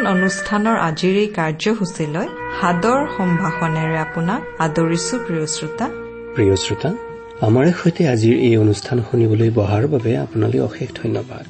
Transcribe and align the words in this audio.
ভক্তিবচন 0.00 0.16
অনুষ্ঠানৰ 0.16 0.76
আজিৰ 0.88 1.14
এই 1.22 1.28
কাৰ্যসূচীলৈ 1.38 2.26
সাদৰ 2.58 3.00
সম্ভাষণেৰে 3.16 3.96
আপোনাক 4.06 4.40
আদৰিছো 4.64 5.14
প্ৰিয় 5.26 5.46
শ্ৰোতা। 5.54 5.86
প্ৰিয় 6.34 6.54
শ্ৰোতা 6.64 6.90
আমাৰে 7.46 7.70
সৈতে 7.80 8.02
আজিৰ 8.14 8.36
এই 8.48 8.56
অনুষ্ঠান 8.64 8.98
শুনিবলৈ 9.08 9.50
বহাৰ 9.60 9.84
বাবে 9.94 10.10
আপোনালৈ 10.24 10.60
অশেষ 10.68 10.88
ধন্যবাদ। 11.00 11.44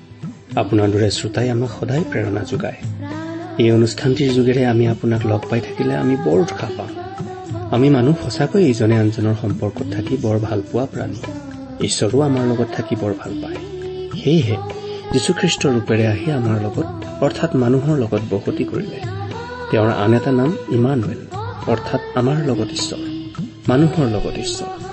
আপোনাৰ 0.62 0.88
দৰে 0.94 1.08
শ্ৰোতাই 1.18 1.48
আমাক 1.54 1.70
সদায় 1.78 2.04
প্ৰেৰণা 2.10 2.42
যোগায়। 2.50 2.78
এই 3.62 3.70
অনুষ্ঠানটিৰ 3.78 4.30
যোগেৰে 4.38 4.62
আমি 4.72 4.84
আপোনাক 4.94 5.22
লগ 5.32 5.42
পাই 5.50 5.60
থাকিলে 5.66 5.94
আমি 6.02 6.14
বৰ 6.24 6.38
উৎসাহ 6.44 6.70
পাওঁ 6.78 6.92
আমি 7.74 7.88
মানুহ 7.96 8.14
সঁচাকৈ 8.24 8.62
ইজনে 8.72 8.96
আনজনৰ 9.04 9.36
সম্পৰ্কত 9.42 9.86
থাকি 9.94 10.14
বৰ 10.24 10.36
ভাল 10.46 10.60
পোৱা 10.70 10.86
প্ৰাণী। 10.92 11.18
ঈশ্বৰো 11.88 12.16
আমাৰ 12.28 12.44
লগত 12.50 12.68
থাকি 12.76 12.94
বৰ 13.02 13.12
ভাল 13.20 13.32
পায়। 13.42 13.58
সেয়েহে 14.20 14.56
যীশুখ্ৰীষ্টৰ 15.12 15.70
ৰূপেৰে 15.76 16.04
আহি 16.14 16.28
আমাৰ 16.40 16.58
লগত 16.66 16.88
অৰ্থাৎ 17.20 17.56
মানুহৰ 17.56 17.98
লগত 17.98 18.20
বসতি 18.30 18.64
কৰিলে। 18.64 19.00
তেওঁৰ 19.70 19.90
আন 19.90 20.14
এটা 20.14 20.32
নাম 20.32 20.56
ইমানুৱেল 20.68 21.26
অৰ্থাৎ 21.66 22.00
আমাৰ 22.14 22.36
লগত 22.46 22.70
ঈশ্বৰ 22.70 23.00
মানুহৰ 23.68 24.06
লগত 24.06 24.38
ঈশ্বৰ। 24.38 24.90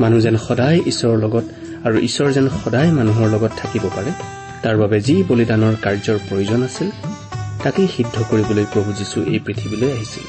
মানুহ 0.00 0.20
যেন 0.20 0.36
সদায় 0.36 0.80
ঈশ্বৰৰ 0.86 1.18
লগত 1.18 1.44
আৰু 1.84 1.98
ঈশ্বৰ 1.98 2.32
যেন 2.32 2.48
সদায় 2.64 2.92
মানুহৰ 2.92 3.28
লগত 3.28 3.50
থাকিব 3.56 3.82
পাৰে 3.96 4.10
তাৰ 4.62 4.76
বাবে 4.76 5.00
যি 5.00 5.24
বলিদানৰ 5.28 5.74
কাৰ্যৰ 5.82 6.18
প্ৰয়োজন 6.28 6.62
আছিল 6.62 6.90
তাকেই 7.62 7.88
সিদ্ধ 7.96 8.22
কৰিবলৈ 8.30 8.64
প্ৰভু 8.72 8.92
যীশু 8.92 9.22
এই 9.22 9.38
পৃথিৱীলৈ 9.38 9.92
আহিছিল। 9.92 10.24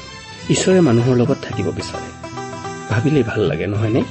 ঈশ্বৰে 0.50 0.80
মানুহৰ 0.80 1.16
লগত 1.16 1.36
থাকিব 1.42 1.66
বিচাৰে। 1.70 2.10
ভাবিলেই 2.90 3.22
ভাল 3.22 3.40
লাগে 3.40 3.66
নহয়নে? 3.66 4.02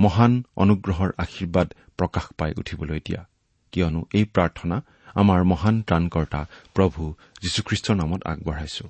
মহান 0.00 0.32
অনুগ্ৰহৰ 0.56 1.10
আশীৰ্বাদ 1.18 1.68
প্ৰকাশ 1.98 2.26
পাই 2.38 2.52
উঠিবলৈ 2.58 3.00
দিয়া। 3.06 3.24
কিয়নো 3.72 4.00
এই 4.14 4.24
প্ৰাৰ্থনা 4.24 4.76
আমাৰ 5.14 5.44
মহান 5.44 5.82
ত্ৰাণকৰ্তা 5.82 6.40
প্ৰভু 6.74 7.14
যীশুখ্ৰীষ্টৰ 7.42 7.96
নামত 7.96 8.20
আগবঢ়াইছো। 8.26 8.84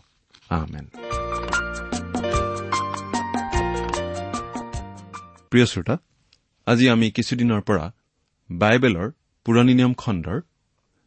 প্ৰিয় 5.50 5.66
শ্ৰোতা 5.66 5.96
আজি 6.66 6.88
আমি 6.88 7.10
কিছুদিনৰ 7.10 7.60
পৰা 7.60 7.92
বাইবেলৰ 8.50 9.10
পুৰণি 9.44 9.74
নিয়ম 9.74 9.94
খণ্ডৰ 9.94 10.40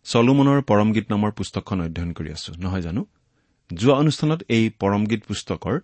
চলোমনৰ 0.04 0.62
পৰমগীত 0.62 1.06
নামৰ 1.10 1.32
পুস্তকখন 1.32 1.82
অধ্যয়ন 1.82 2.12
কৰি 2.14 2.30
আছো। 2.32 2.54
নহয় 2.60 2.82
জানো? 2.82 3.06
যোৱা 3.74 3.96
অনুষ্ঠানত 3.96 4.42
এই 4.50 4.70
পৰমগীত 4.80 5.22
পুস্তকৰ 5.28 5.80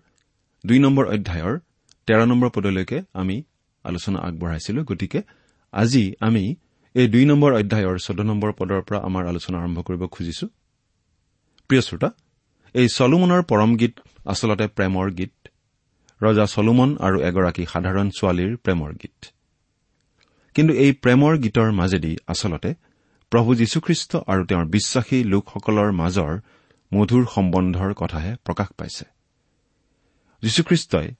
দুই 0.66 0.78
নম্বৰ 0.78 1.04
অধ্যায়ৰ 1.06 1.58
তেৰ 2.06 2.26
নম্বৰ 2.26 2.50
পদলৈকে 2.50 3.02
আমি 3.14 3.42
আলোচনা 3.84 4.18
আগবঢ়াইছিলো। 4.18 4.84
গতিকে 4.84 5.22
আজি 5.72 6.14
আমি 6.20 6.54
এই 6.94 7.08
দুই 7.08 7.24
নম্বৰ 7.24 7.52
অধ্যায়ৰ 7.52 7.98
চৈধ্য 7.98 8.22
নম্বৰ 8.22 8.52
পদৰ 8.52 8.80
পৰা 8.82 8.98
আমাৰ 8.98 9.26
আলোচনা 9.26 9.58
আৰম্ভ 9.58 9.82
কৰিব 9.82 10.06
খুজিছো। 10.06 10.46
প্ৰিয় 11.68 11.82
শ্ৰোতা 11.82 12.10
এই 12.74 12.88
চলোমনৰ 12.88 13.42
পৰম 13.42 13.76
গীত 13.76 14.00
আচলতে 14.26 14.66
প্ৰেমৰ 14.66 15.10
গীত। 15.10 15.32
ৰজা 16.22 16.46
চলোমন 16.46 16.96
আৰু 17.00 17.20
এগৰাকী 17.20 17.66
সাধাৰণ 17.66 18.10
ছোৱালীৰ 18.10 18.56
প্ৰেমৰ 18.56 18.92
গীত। 18.92 19.26
কিন্তু 20.54 20.74
এই 20.74 20.92
প্ৰেমৰ 20.92 21.38
গীতৰ 21.38 21.72
মাজেদি 21.72 22.16
আচলতে 22.26 22.74
প্ৰভু 23.30 23.54
যীশুখ্ৰীষ্ট 23.54 24.16
আৰু 24.26 24.44
তেওঁৰ 24.44 24.64
বিশ্বাসী 24.64 25.24
লোকসকলৰ 25.24 25.92
মাজৰ 25.92 26.38
মধুৰ 26.94 27.26
সম্বন্ধৰ 27.34 27.94
কথাহে 27.94 28.36
প্ৰকাশ 28.44 28.68
পাইছে। 28.76 29.04
যীশুখ্ৰীষ্টই 30.42 31.14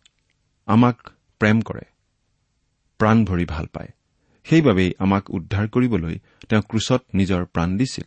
আমাক 0.66 1.10
প্ৰেম 1.38 1.60
কৰে। 1.60 1.80
প্ৰাণ 3.00 3.24
ভৰি 3.24 3.44
ভাল 3.44 3.66
পায়। 3.74 3.90
সেইবাবেই 4.46 4.90
আমাক 4.98 5.24
উদ্ধাৰ 5.36 5.66
কৰিবলৈ 5.74 6.16
তেওঁ 6.48 6.62
ক্ৰুচত 6.70 7.00
নিজৰ 7.14 7.42
প্ৰাণ 7.54 7.76
দিছিল। 7.76 8.06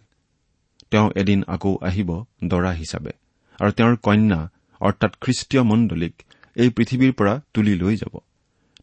তেওঁ 0.91 1.07
এদিন 1.15 1.39
আকৌ 1.47 1.73
আহিব 1.81 2.09
দৰা 2.47 2.71
হিচাপে 2.81 3.13
আৰু 3.59 3.71
তেওঁৰ 3.71 3.95
কন্যা 4.05 4.39
অৰ্থাৎ 4.81 5.13
খ্ৰীষ্টীয় 5.23 5.63
মণ্ডলীক 5.63 6.13
এই 6.55 6.69
পৃথিৱীৰ 6.69 7.13
পৰা 7.13 7.33
তুলি 7.53 7.73
লৈ 7.75 7.95
যাব। 7.95 8.15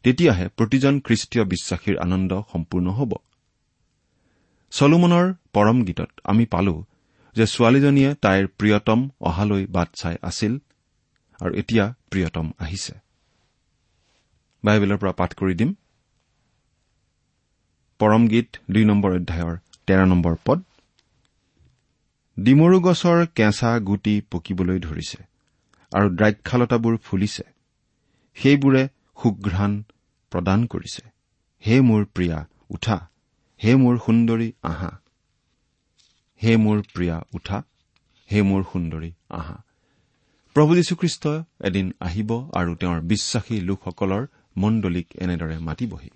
তেতিয়াহে 0.04 0.46
প্ৰতিজন 0.56 0.94
খ্ৰীষ্টীয় 1.00 1.44
বিশ্বাসীৰ 1.44 1.96
আনন্দ 1.98 2.32
সম্পূৰ্ণ 2.52 2.86
হ'ব। 2.90 3.12
চলোমনৰ 4.72 5.26
পৰম 5.52 5.78
গীতত 5.84 6.10
আমি 6.24 6.44
পালো 6.46 6.74
যে 7.36 7.44
ছোৱালীজনীয়ে 7.46 8.10
তাইৰ 8.14 8.44
প্ৰিয়তম 8.58 9.00
অহালৈ 9.20 9.62
বাট 9.66 9.88
চাই 9.94 10.16
আছিল 10.22 10.52
আৰু 11.40 11.52
এতিয়া 11.60 11.84
প্ৰিয়তম 12.10 12.46
আহিছে। 12.58 12.94
বাইবেলৰ 14.64 14.98
পৰা 14.98 15.12
পাঠ 15.12 15.30
কৰি 15.34 15.54
দিম। 15.54 15.70
পৰম 18.00 18.26
গীত 18.28 18.56
দুই 18.70 18.84
নম্বৰ 18.84 19.12
অধ্যায়ৰ 19.12 19.56
তেৰ 19.86 20.06
নম্বৰ 20.06 20.34
পদ। 20.44 20.62
ডিমৰু 22.40 22.80
গছৰ 22.80 23.26
কেঁচা 23.34 23.78
গুটি 23.78 24.14
পকিবলৈ 24.30 24.78
ধৰিছে 24.78 25.18
আৰু 25.92 26.08
দ্ৰাক্ষালতাবোৰ 26.10 26.96
ফুলিছে। 26.96 27.42
সেইবোৰে 28.34 28.88
সুঘ্ৰাণ 29.22 29.82
প্ৰদান 30.30 30.66
কৰিছে। 30.66 31.02
হে 31.66 31.80
মোৰ 31.80 32.04
প্ৰিয়া 32.04 32.46
উঠা। 32.70 33.08
হে 33.64 33.76
মোৰ 33.76 33.98
সুন্দৰী 34.06 34.52
আহা। 34.62 34.90
হে 36.42 36.56
মোৰ 36.56 36.82
প্ৰিয়া 36.94 37.16
উঠা। 37.32 37.62
হে 38.32 38.42
মোৰ 38.42 38.62
সুন্দৰী 38.72 39.12
আহা। 39.30 39.56
প্ৰভু 40.54 40.74
যীশুখ্ৰীষ্ট 40.74 41.26
এদিন 41.64 41.92
আহিব 42.00 42.30
আৰু 42.54 42.74
তেওঁৰ 42.74 43.00
বিশ্বাসী 43.00 43.60
লোকসকলৰ 43.60 44.26
মণ্ডলীক 44.56 45.06
এনেদৰে 45.14 45.58
মাতিবহি। 45.58 46.10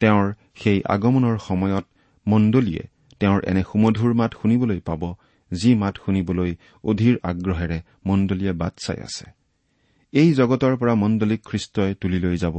তেওঁৰ 0.00 0.26
সেই 0.54 0.78
আগমনৰ 0.94 1.36
সময়ত 1.48 1.84
মণ্ডলীয়ে 2.26 2.82
তেওঁৰ 3.20 3.40
এনে 3.50 3.62
সুমধুৰ 3.62 4.12
মাত 4.14 4.30
শুনিবলৈ 4.42 4.80
পাব 4.80 5.02
যি 5.52 5.70
মাত 5.74 5.94
শুনিবলৈ 6.04 6.50
অধীৰ 6.84 7.16
আগ্ৰহেৰে 7.22 7.78
মণ্ডলীয়ে 8.06 8.52
বাট 8.52 8.74
চাই 8.84 8.98
আছে। 9.08 9.26
এই 10.12 10.30
জগতৰ 10.34 10.72
পৰা 10.76 10.94
মণ্ডলীক 10.94 11.40
খ্ৰীষ্টই 11.44 11.92
তুলি 12.00 12.18
লৈ 12.18 12.36
যাব 12.36 12.56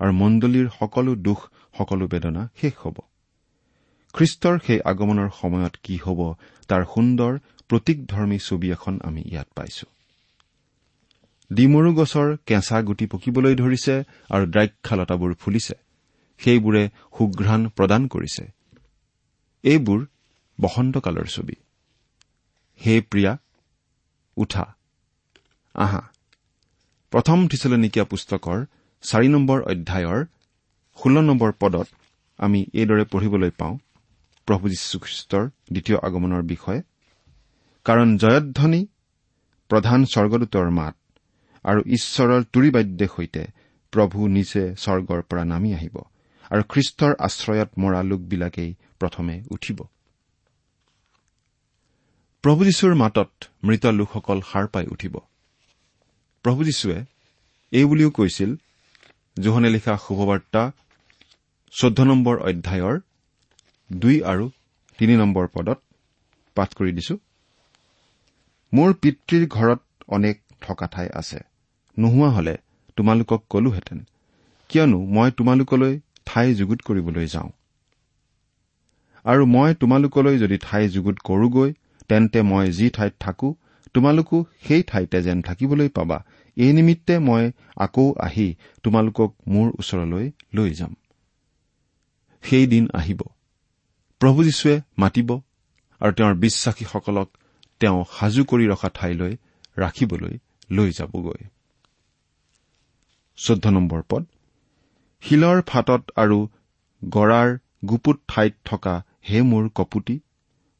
আৰু 0.00 0.12
মণ্ডলীৰ 0.12 0.66
সকলো 0.78 1.12
দুখ 1.26 1.40
সকলো 1.78 2.04
বেদনা 2.06 2.42
শেষ 2.60 2.74
হ'ব। 2.82 2.96
খ্ৰীষ্টৰ 4.14 4.56
সেই 4.66 4.80
আগমনৰ 4.90 5.28
সময়ত 5.40 5.74
কি 5.82 5.96
হ'ব 6.04 6.20
তাৰ 6.68 6.82
সুন্দৰ 6.94 7.32
প্ৰতীকধৰ্মী 7.70 8.38
ছবি 8.38 8.68
এখন 8.70 8.94
আমি 9.02 9.22
ইয়াত 9.32 9.48
পাইছো। 9.54 9.86
ডিমৰু 11.50 11.90
গছৰ 11.94 12.28
কেঁচা 12.46 12.78
গুটি 12.82 13.06
পকিবলৈ 13.06 13.54
ধৰিছে 13.54 13.94
আৰু 14.30 14.44
দ্ৰাক্ষালতাবোৰ 14.46 15.32
ফুলিছে। 15.34 15.83
সেইবোৰে 16.40 16.82
সুঘ্ৰাণ 17.18 17.68
প্ৰদান 17.68 18.02
কৰিছে। 18.08 18.44
এইবোৰ 19.64 20.00
বসন্তকালৰ 20.58 21.26
ছবি। 21.26 21.56
হে 22.80 22.94
প্ৰিয়া 23.00 23.32
উঠা। 24.36 24.64
আহা। 25.74 26.02
প্ৰথম 27.12 27.38
থিচলনিকীয়া 27.48 28.04
পুস্তকৰ 28.04 28.58
চাৰি 29.04 29.28
নম্বৰ 29.28 29.58
অধ্যায়ৰ 29.62 30.20
ষোল্ল 30.98 31.16
নম্বৰ 31.20 31.52
পদত 31.60 31.88
আমি 32.38 32.60
এইদৰে 32.74 33.04
পঢ়িবলৈ 33.04 33.50
পাওঁ 33.50 33.74
প্ৰভু 34.48 34.64
যীশুখ্ৰীষ্টৰ 34.68 35.44
দ্বিতীয় 35.72 35.98
আগমনৰ 36.02 36.42
বিষয়ে 36.42 36.80
কাৰণ 37.86 38.08
জয়ধ্বনি 38.16 38.80
প্ৰধান 39.70 40.00
স্বৰ্গদূতৰ 40.04 40.70
মাত 40.70 40.94
আৰু 41.64 41.80
ঈশ্বৰৰ 41.96 42.40
তুৰিবাদ্যৰ 42.52 43.08
সৈতে 43.16 43.42
প্ৰভু 43.92 44.18
নিজে 44.28 44.62
স্বৰ্গৰ 44.76 45.20
পৰা 45.22 45.44
নামি 45.44 45.70
আহিব। 45.74 45.96
আৰু 46.50 46.62
খ্ৰীষ্টৰ 46.68 47.14
আশ্ৰয়ত 47.18 47.70
মৰা 47.78 48.02
লোকবিলাকেই 48.02 48.74
প্ৰথমে 48.98 49.42
উঠিব। 49.50 49.78
প্ৰভু 52.42 52.64
যীশুৰ 52.64 52.94
মাতত 52.94 53.30
মৃত 53.64 53.86
লোকসকল 53.86 54.40
সাৰ 54.40 54.66
পাই 54.66 54.86
উঠিব। 54.86 55.18
প্ৰভু 56.42 56.64
যীশুৱে 56.64 57.04
এই 57.70 57.84
বুলিও 57.84 58.10
কৈছিল 58.10 58.56
জোহনে 59.40 59.70
লিখা 59.70 59.96
শুভবাৰ্তা 59.96 60.72
চৈধ্য 61.70 62.02
নম্বৰ 62.02 62.38
অধ্যায়ৰ 62.38 63.00
দুই 63.92 64.22
আৰু 64.22 64.50
তিনি 64.98 65.16
নম্বৰ 65.16 65.48
পদত 65.48 65.82
পাঠ 66.54 66.74
কৰি 66.74 66.92
দিছো। 66.92 67.18
মোৰ 68.74 68.92
পিতৃৰ 68.92 69.46
ঘৰত 69.46 69.80
অনেক 70.08 70.40
থকা 70.60 70.86
ঠাই 70.86 71.08
আছে। 71.14 71.38
নোহোৱা 71.98 72.30
হলে 72.30 72.56
তোমালোকক 72.96 73.44
কলোহেঁতেন। 73.50 74.04
কিয়নো 74.68 75.04
মই 75.04 75.30
তোমালোকলৈ 75.30 76.00
ঠাই 76.26 76.54
যুগুত 76.54 76.80
কৰিবলৈ 76.82 77.26
যাওঁ। 77.26 77.50
আৰু 79.24 79.46
মই 79.46 79.74
তোমালোকলৈ 79.74 80.38
যদি 80.38 80.58
ঠাই 80.58 80.88
যুগুত 80.88 81.18
কৰোগৈ 81.24 81.72
তেন্তে 82.08 82.42
মই 82.42 82.72
যি 82.72 82.90
ঠাইত 82.90 83.14
থাকো 83.20 83.54
তোমালোকো 83.94 84.44
সেই 84.62 84.82
ঠাইতে 84.82 85.22
যেন 85.22 85.42
থাকিবলৈ 85.42 85.88
পাবা। 85.88 86.24
এই 86.56 86.72
নিমিত্তে 86.72 87.18
মই 87.18 87.52
আকৌ 87.76 88.14
আহি 88.14 88.54
তোমালোকক 88.82 89.34
মোৰ 89.48 89.68
ওচৰলৈ 89.78 90.30
লৈ 90.54 90.70
যাম। 90.70 90.94
সেই 92.42 92.66
দিন 92.66 92.88
আহিব। 92.94 93.20
প্ৰভু 94.20 94.44
যীশুৱে 94.44 94.80
মাতিব 94.98 95.40
আৰু 96.00 96.12
তেওঁৰ 96.12 96.34
বিশ্বাসীসকলক 96.34 97.28
তেওঁ 97.80 98.04
সাজু 98.18 98.44
কৰি 98.44 98.66
ৰখা 98.66 98.90
ঠাইলৈ 98.94 99.36
ৰাখিবলৈ 99.78 100.38
লৈ 100.70 100.90
যাবগৈ। 100.90 101.44
চৈধ্য 103.36 103.68
নম্বৰ 103.68 104.02
পদ। 104.08 104.26
শিলৰ 105.24 105.60
ফাটত 105.66 106.02
আৰু 106.16 106.38
গড়াৰ 107.02 107.50
গুপুত 107.88 108.16
ঠাইত 108.28 108.54
থকা 108.64 108.94
হে 109.28 109.42
মোৰ 109.42 109.68
কপুতি 109.74 110.16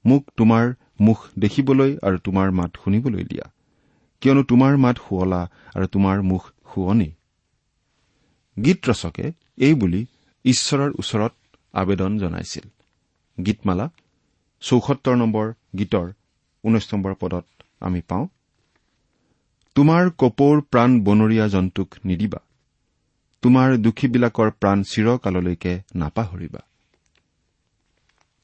মোক 0.04 0.22
তোমাৰ 0.36 0.64
মুখ 1.00 1.18
দেখিবলৈ 1.38 1.90
আৰু 2.02 2.18
তোমাৰ 2.18 2.50
মাত 2.50 2.70
শুনিবলৈ 2.84 3.24
দিয়া। 3.24 3.46
কিয়নো 4.22 4.42
তোমাৰ 4.42 4.76
মাত 4.76 4.96
শুৱলা 5.06 5.40
আৰু 5.74 5.86
তোমাৰ 5.86 6.22
মুখ 6.22 6.42
শুৱনি। 6.74 7.08
গীত 8.56 8.78
ৰচকে 8.90 9.26
এই 9.58 9.74
বুলি 9.74 10.06
ঈশ্বৰৰ 10.44 10.90
ওচৰত 10.98 11.34
আবেদন 11.74 12.18
জনাইছিল। 12.18 12.66
গীতমালা 13.38 13.86
চৌসত্তৰ 14.62 15.16
নম্বৰ 15.16 15.46
গীতৰ 15.78 16.06
ঊনৈশ 16.64 16.94
নম্বৰ 16.94 17.14
পদত 17.20 17.46
আমি 17.80 18.00
পাওঁ 18.08 18.26
তোমাৰ 19.76 20.04
কপৌৰ 20.18 20.56
প্ৰাণ 20.70 20.90
বনৰীয়া 21.00 21.46
জন্তুক 21.48 21.88
নিদিবা 22.04 22.40
তোমাৰ 23.44 23.76
দোষীবিলাকৰ 23.76 24.50
প্ৰাণ 24.50 24.82
চিৰকাললৈকে 24.82 25.82
নাপাহৰিবা। 25.94 26.58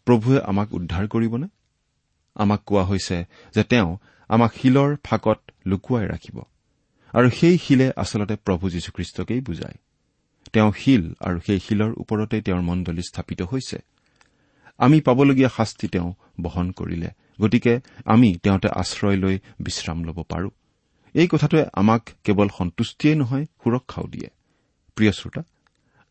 প্ৰভুৱে 0.05 0.41
আমাক 0.41 0.75
উদ্ধাৰ 0.75 1.09
কৰিবনে? 1.09 1.47
আমাক 2.35 2.61
কোৱা 2.67 2.85
হৈছে 2.85 3.25
যে 3.55 3.63
তেওঁ 3.65 3.97
আমাক 4.29 4.53
শিলৰ 4.55 4.97
ফাকত 5.05 5.41
লুকুৱাই 5.67 6.07
ৰাখিব। 6.07 6.41
আৰু 7.13 7.31
সেই 7.31 7.59
শিলে 7.59 7.93
আচলতে 7.97 8.37
প্ৰভু 8.37 8.71
যীশুখ্ৰীষ্টকেই 8.71 9.41
বুজায়। 9.41 9.75
তেওঁ 10.53 10.73
শিল 10.73 11.15
আৰু 11.21 11.41
সেই 11.47 11.61
শিলৰ 11.61 11.95
ওপৰতে 11.97 12.43
তেওঁৰ 12.43 12.61
মণ্ডলী 12.61 13.03
স্থাপিত 13.03 13.43
হৈছে। 13.43 13.79
আমি 14.79 15.01
পাবলগীয়া 15.01 15.49
শাস্তি 15.57 15.89
তেওঁ 15.89 16.15
বহন 16.41 16.71
কৰিলে। 16.71 17.09
গতিকে 17.41 17.81
আমি 18.05 18.39
তেওঁতে 18.43 18.69
আশ্ৰয় 18.69 19.17
লৈ 19.17 19.39
বিশ্ৰাম 19.61 20.05
ল'ব 20.05 20.23
পাৰো। 20.23 20.51
এই 21.15 21.29
কথাটোৱে 21.29 21.65
আমাক 21.73 22.03
কেৱল 22.25 22.49
সন্তুষ্টিয়েই 22.59 23.17
নহয় 23.17 23.45
সুৰক্ষাও 23.45 24.07
দিয়ে। 24.07 24.29
প্ৰিয় 24.97 25.13
শ্ৰোতা 25.13 25.43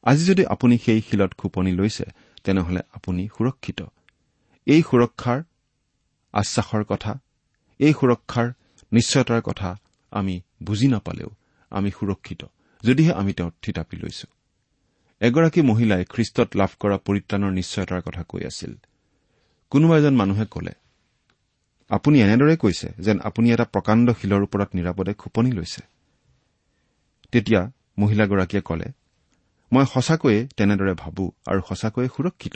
আজি 0.04 0.24
যদি 0.26 0.44
আপুনি 0.46 0.76
সেই 0.78 1.02
শিলত 1.02 1.32
খোপনি 1.40 1.72
লৈছে 1.72 2.06
তেনেহলে 2.44 2.82
আপুনি 2.92 3.24
সুৰক্ষিত। 3.38 3.80
এই 4.68 4.82
সুৰক্ষাৰ 4.90 5.40
আশ্বাসৰ 6.34 6.84
কথা 6.84 7.12
এই 7.80 7.94
সুৰক্ষাৰ 7.94 8.48
নিশ্চয়তাৰ 8.92 9.42
কথা 9.42 9.70
আমি 10.12 10.36
বুজি 10.64 10.88
নাপালেও 10.88 11.30
আমি 11.72 11.90
সুৰক্ষিত 11.92 12.42
যদিহে 12.84 13.14
আমি 13.14 13.32
তেওঁত 13.34 13.56
থিতাপি 13.64 13.96
লৈছো। 13.98 14.28
এগৰাকী 15.22 15.62
মহিলাই 15.62 16.04
খ্ৰীষ্টত 16.06 16.50
লাভ 16.56 16.72
কৰা 16.80 16.98
পৰিত্ৰাণৰ 17.08 17.52
নিশ্চয়তাৰ 17.52 18.02
কথা 18.02 18.24
কৈ 18.24 18.42
আছিল। 18.52 18.74
কোনোবা 19.72 19.96
এজন 19.98 20.16
মানুহে 20.16 20.46
কলে 20.46 20.74
আপুনি 21.90 22.18
এনেদৰে 22.22 22.56
কৈছে 22.58 22.88
যেন 23.00 23.18
আপুনি 23.20 23.48
এটা 23.52 23.66
প্ৰকাণ্ড 23.66 24.08
শিলৰ 24.20 24.42
ওপৰত 24.44 24.70
নিৰাপদে 24.78 25.14
খোপনি 25.14 25.52
লৈছে। 25.52 25.82
তেতিয়া 27.34 27.62
মহিলাগৰাকীয়ে 28.00 28.62
কলে 28.62 28.88
মই 29.72 29.86
সঁচাকৈয়ে 29.94 30.48
তেনেদৰে 30.58 30.94
ভাবো 30.94 31.24
আৰু 31.48 31.62
সঁচাকৈয়ে 31.70 32.10
সুৰক্ষিত। 32.16 32.56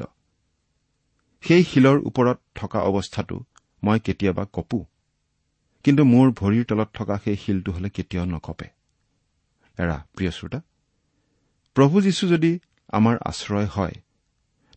সেই 1.43 1.63
শিলৰ 1.63 1.97
ওপৰত 2.09 2.37
থকা 2.55 2.79
অৱস্থাটো 2.79 3.37
মই 3.83 3.99
কেতিয়াবা 3.99 4.43
কপো। 4.53 4.79
কিন্তু 5.85 6.03
মোৰ 6.03 6.27
ভৰিৰ 6.39 6.63
তলত 6.65 6.89
থকা 6.93 7.15
সেই 7.23 7.37
শিলটো 7.37 7.71
হলে 7.71 7.89
কেতিয়াও 7.89 8.25
নকপে। 8.25 8.67
এৰা 9.77 9.97
প্ৰিয় 10.15 10.31
শ্ৰোতা 10.31 10.59
প্ৰভু 11.75 11.95
যীশু 12.01 12.23
যদি 12.27 12.51
আমাৰ 12.93 13.15
আশ্ৰয় 13.25 13.65
হয় 13.65 13.95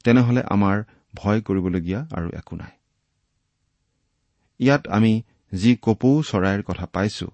তেনেহলে 0.04 0.42
আমাৰ 0.50 0.76
ভয় 1.14 1.40
কৰিবলগীয়া 1.40 2.00
আৰু 2.12 2.28
একো 2.30 2.54
নাই। 2.56 2.75
ইয়াত 4.61 4.82
আমি 4.88 5.12
যি 5.52 5.70
কপৌ 5.82 6.12
চৰাইৰ 6.23 6.62
কথা 6.62 6.87
পাইছো 6.87 7.26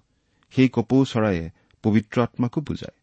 সেই 0.53 0.69
কপৌ 0.69 0.99
চৰায়ে 1.05 1.43
পবিত্ৰ 1.83 2.15
আত্মাকো 2.21 2.61
বুজায়। 2.61 2.97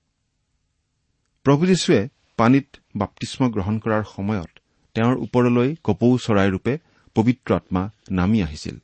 প্ৰভু 1.46 1.66
যীশুৱে 1.66 2.00
পানীত 2.38 2.68
বাপ্তিস্ম 3.00 3.40
গ্ৰহণ 3.54 3.76
কৰাৰ 3.84 4.02
সময়ত 4.14 4.50
তেওঁৰ 4.96 5.14
ওপৰলৈ 5.24 5.68
কপৌ 5.86 6.10
চৰাইৰূপে 6.26 6.72
পবিত্ৰ 7.16 7.50
আত্মা 7.54 7.82
নামি 8.10 8.38
আহিছিল। 8.42 8.76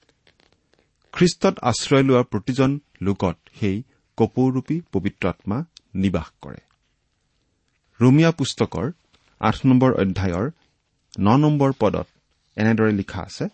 খ্ৰীষ্টত 1.15 1.55
আশ্ৰয় 1.71 2.05
লোৱা 2.09 2.23
প্ৰতিজন 2.23 2.71
লোকত 3.03 3.37
সেই 3.61 3.77
কপৌৰূপী 4.19 4.77
পবিত্ৰ 4.93 5.25
আত্মা 5.29 5.59
নিবাস 6.03 6.29
কৰে। 6.43 6.61
ৰোমিয়া 8.01 8.31
পুস্তকৰ 8.31 8.87
আঠ 9.41 9.57
নম্বৰ 9.67 9.91
অধ্যায়ৰ 10.03 10.47
ন 11.19 11.29
নম্বৰ 11.45 11.71
পদত 11.81 12.07
এনেদৰে 12.57 12.93
লিখা 12.93 13.21
আছে 13.21 13.45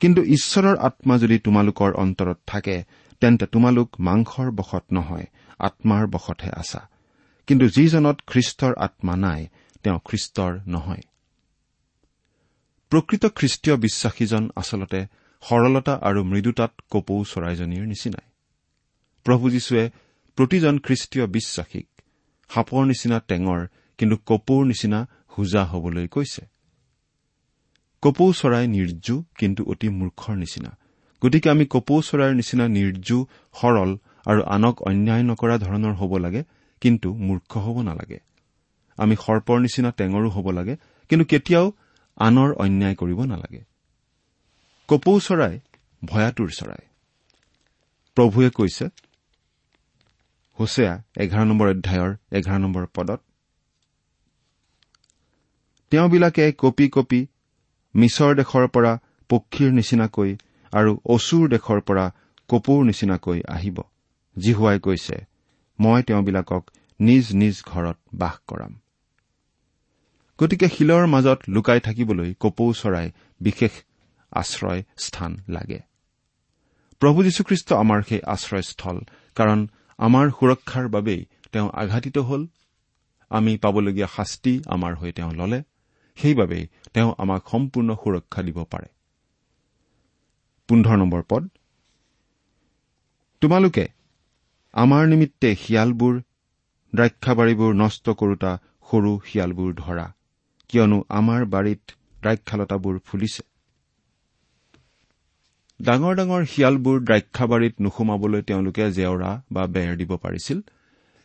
কিন্তু 0.00 0.20
ঈশ্বৰৰ 0.36 0.76
আত্মা 0.88 1.14
যদি 1.18 1.36
তোমালোকৰ 1.38 1.90
অন্তৰত 2.04 2.38
থাকে 2.46 2.76
তেন্তে 3.22 3.46
তোমালোক 3.46 3.88
মাংসৰ 4.00 4.48
বশত 4.58 4.84
নহয় 4.92 5.26
আত্মাৰ 5.58 6.04
বশতহে 6.06 6.52
আছা। 6.62 6.80
কিন্তু 7.46 7.66
যিজনত 7.68 8.16
খ্ৰীষ্টৰ 8.26 8.72
আত্মা 8.76 9.16
নাই 9.16 9.48
তেওঁ 9.82 9.98
খ্ৰীষ্টৰ 10.04 10.52
নহয়। 10.66 11.02
প্ৰকৃত 12.90 13.26
খ্ৰীষ্টীয় 13.26 13.76
বিশ্বাসীজন 13.76 14.50
আচলতে 14.56 15.00
সৰলতা 15.42 15.94
আৰু 16.02 16.24
মৃদুতাত 16.24 16.72
কপৌ 16.90 17.24
চৰাইজনীৰ 17.24 17.84
নিচিনাই। 17.86 18.26
প্ৰভু 19.26 19.50
যীশুৱে 19.50 19.90
প্ৰতিজন 20.36 20.78
খ্ৰীষ্টীয় 20.78 21.26
বিশ্বাসীক 21.26 21.86
সাপৰ 22.50 22.86
নিচিনা 22.86 23.20
টেঙৰ 23.28 23.60
কিন্তু 23.98 24.16
কপৌৰ 24.26 24.66
নিচিনা 24.66 25.06
হোজা 25.38 25.64
হবলৈ 25.64 26.06
কৈছে। 26.08 26.42
কপৌ 28.02 28.32
চৰাই 28.32 28.66
নিৰ্জু 28.66 29.24
কিন্তু 29.38 29.64
অতি 29.64 29.88
মূৰ্খৰ 29.88 30.36
নিচিনা। 30.36 30.76
গতিকে 31.22 31.50
আমি 31.50 31.64
কপৌ 31.70 32.02
চৰাইৰ 32.02 32.34
নিচিনা 32.34 32.68
নিৰ্জু 32.68 33.18
সৰল 33.54 33.90
আৰু 34.26 34.40
আনক 34.42 34.82
অন্যায় 34.82 35.22
নকৰা 35.22 35.58
ধৰণৰ 35.58 35.94
হ'ব 35.94 36.16
লাগে 36.16 36.42
কিন্তু 36.84 37.08
মূৰ্খ 37.26 37.52
হ'ব 37.64 37.76
নালাগে। 37.88 38.18
আমি 38.98 39.14
সৰ্পৰ 39.24 39.56
নিচিনা 39.64 39.90
টেঙৰো 39.98 40.28
হ'ব 40.34 40.46
লাগে 40.58 40.74
কিন্তু 41.10 41.24
কেতিয়াও 41.24 41.66
আনৰ 42.18 42.50
অন্যায় 42.64 42.96
কৰিব 43.00 43.20
নালাগে। 43.24 43.62
কপৌ 44.88 45.14
চৰাই 45.26 45.54
ভয়াতুৰ 46.02 46.50
চৰাই। 46.58 46.82
প্ৰভুৱে 48.16 48.48
কৈছে 48.58 48.86
হোছেয়া 50.58 50.92
এঘাৰ 51.22 51.44
নম্বৰ 51.50 51.68
অধ্যায়ৰ 51.68 52.10
এঘাৰ 52.38 52.58
নম্বৰ 52.64 52.84
পদত 52.96 53.20
তেওঁবিলাকে 55.92 56.44
কপি 56.58 56.86
কপি 56.88 57.20
মিছৰ 57.94 58.30
দেশৰ 58.34 58.64
পৰা 58.74 58.92
পক্ষীৰ 59.30 59.70
নিচিনাকৈ 59.78 60.30
আৰু 60.72 60.92
অচুৰ 61.14 61.44
দেশৰ 61.54 61.80
পৰা 61.88 62.04
কপৌৰ 62.48 62.80
নিচিনাকৈ 62.84 63.38
আহিব 63.48 63.76
জিহুৱাই 64.36 64.78
কৈছে। 64.80 65.16
মই 65.80 66.02
তেওঁবিলাকক 66.02 66.70
নিজ 67.00 67.32
নিজ 67.32 67.62
ঘৰত 67.66 67.98
বাস 68.14 68.36
কৰাম। 68.48 68.80
গতিকে 70.38 70.68
শিলৰ 70.68 71.06
মাজত 71.06 71.38
লুকাই 71.48 71.80
থাকিবলৈ 71.80 72.34
কপৌ 72.40 72.72
চৰাই 72.72 73.10
বিশেষ 73.40 73.70
আশ্ৰয় 74.32 74.82
স্থান 74.98 75.40
লাগে। 75.48 75.80
প্ৰভু 77.00 77.22
যীশুখ্ৰীষ্ট 77.22 77.72
আমাৰ 77.72 78.02
সেই 78.02 78.22
আশ্ৰয়স্থল 78.22 79.00
কাৰণ 79.34 79.68
আমাৰ 79.98 80.30
সুৰক্ষাৰ 80.30 80.88
বাবেই 80.88 81.26
তেওঁ 81.52 81.70
আঘাতিত 81.72 82.18
হল। 82.18 82.46
আমি 83.30 83.56
পাবলগীয়া 83.56 84.08
শাস্তি 84.16 84.62
আমাৰ 84.66 84.94
হৈ 84.94 85.12
তেওঁ 85.12 85.32
ললে 85.32 85.62
সেইবাবেই 86.16 86.66
তেওঁ 86.94 87.14
আমাক 87.18 87.48
সম্পূৰ্ণ 87.48 87.94
সুৰক্ষা 87.94 88.42
দিব 88.42 88.64
পাৰে। 88.64 88.86
পোন্ধৰ 90.68 90.96
নম্বৰ 90.96 91.22
পদ। 91.28 91.48
তোমালোকে 93.40 93.88
আমাৰ 94.74 95.06
নিমিত্তে 95.06 95.48
শিয়ালবোৰ 95.54 96.14
দ্ৰাক্ষাবাৰীবোৰ 96.92 97.74
নষ্ট 97.74 98.06
কৰোতা 98.10 98.52
সৰু 98.90 99.12
শিয়ালবোৰ 99.26 99.70
ধৰা। 99.74 100.06
কিয়নো 100.70 100.98
আমাৰ 101.08 101.40
বাৰীত 101.44 101.82
দ্ৰাক্ষালতাবোৰ 102.22 102.98
ফুলিছে। 102.98 103.42
ডাঙৰ 105.80 106.14
ডাঙৰ 106.14 106.42
শিয়ালবোৰ 106.44 107.00
দ্ৰাক্ষাবাৰীত 107.00 107.74
নোসোমাবলৈ 107.80 108.42
তেওঁলোকে 108.42 108.84
জেওৰা 108.90 109.30
বা 109.52 109.62
বেৰ 109.66 109.96
দিব 109.96 110.12
পাৰিছিল 110.16 110.58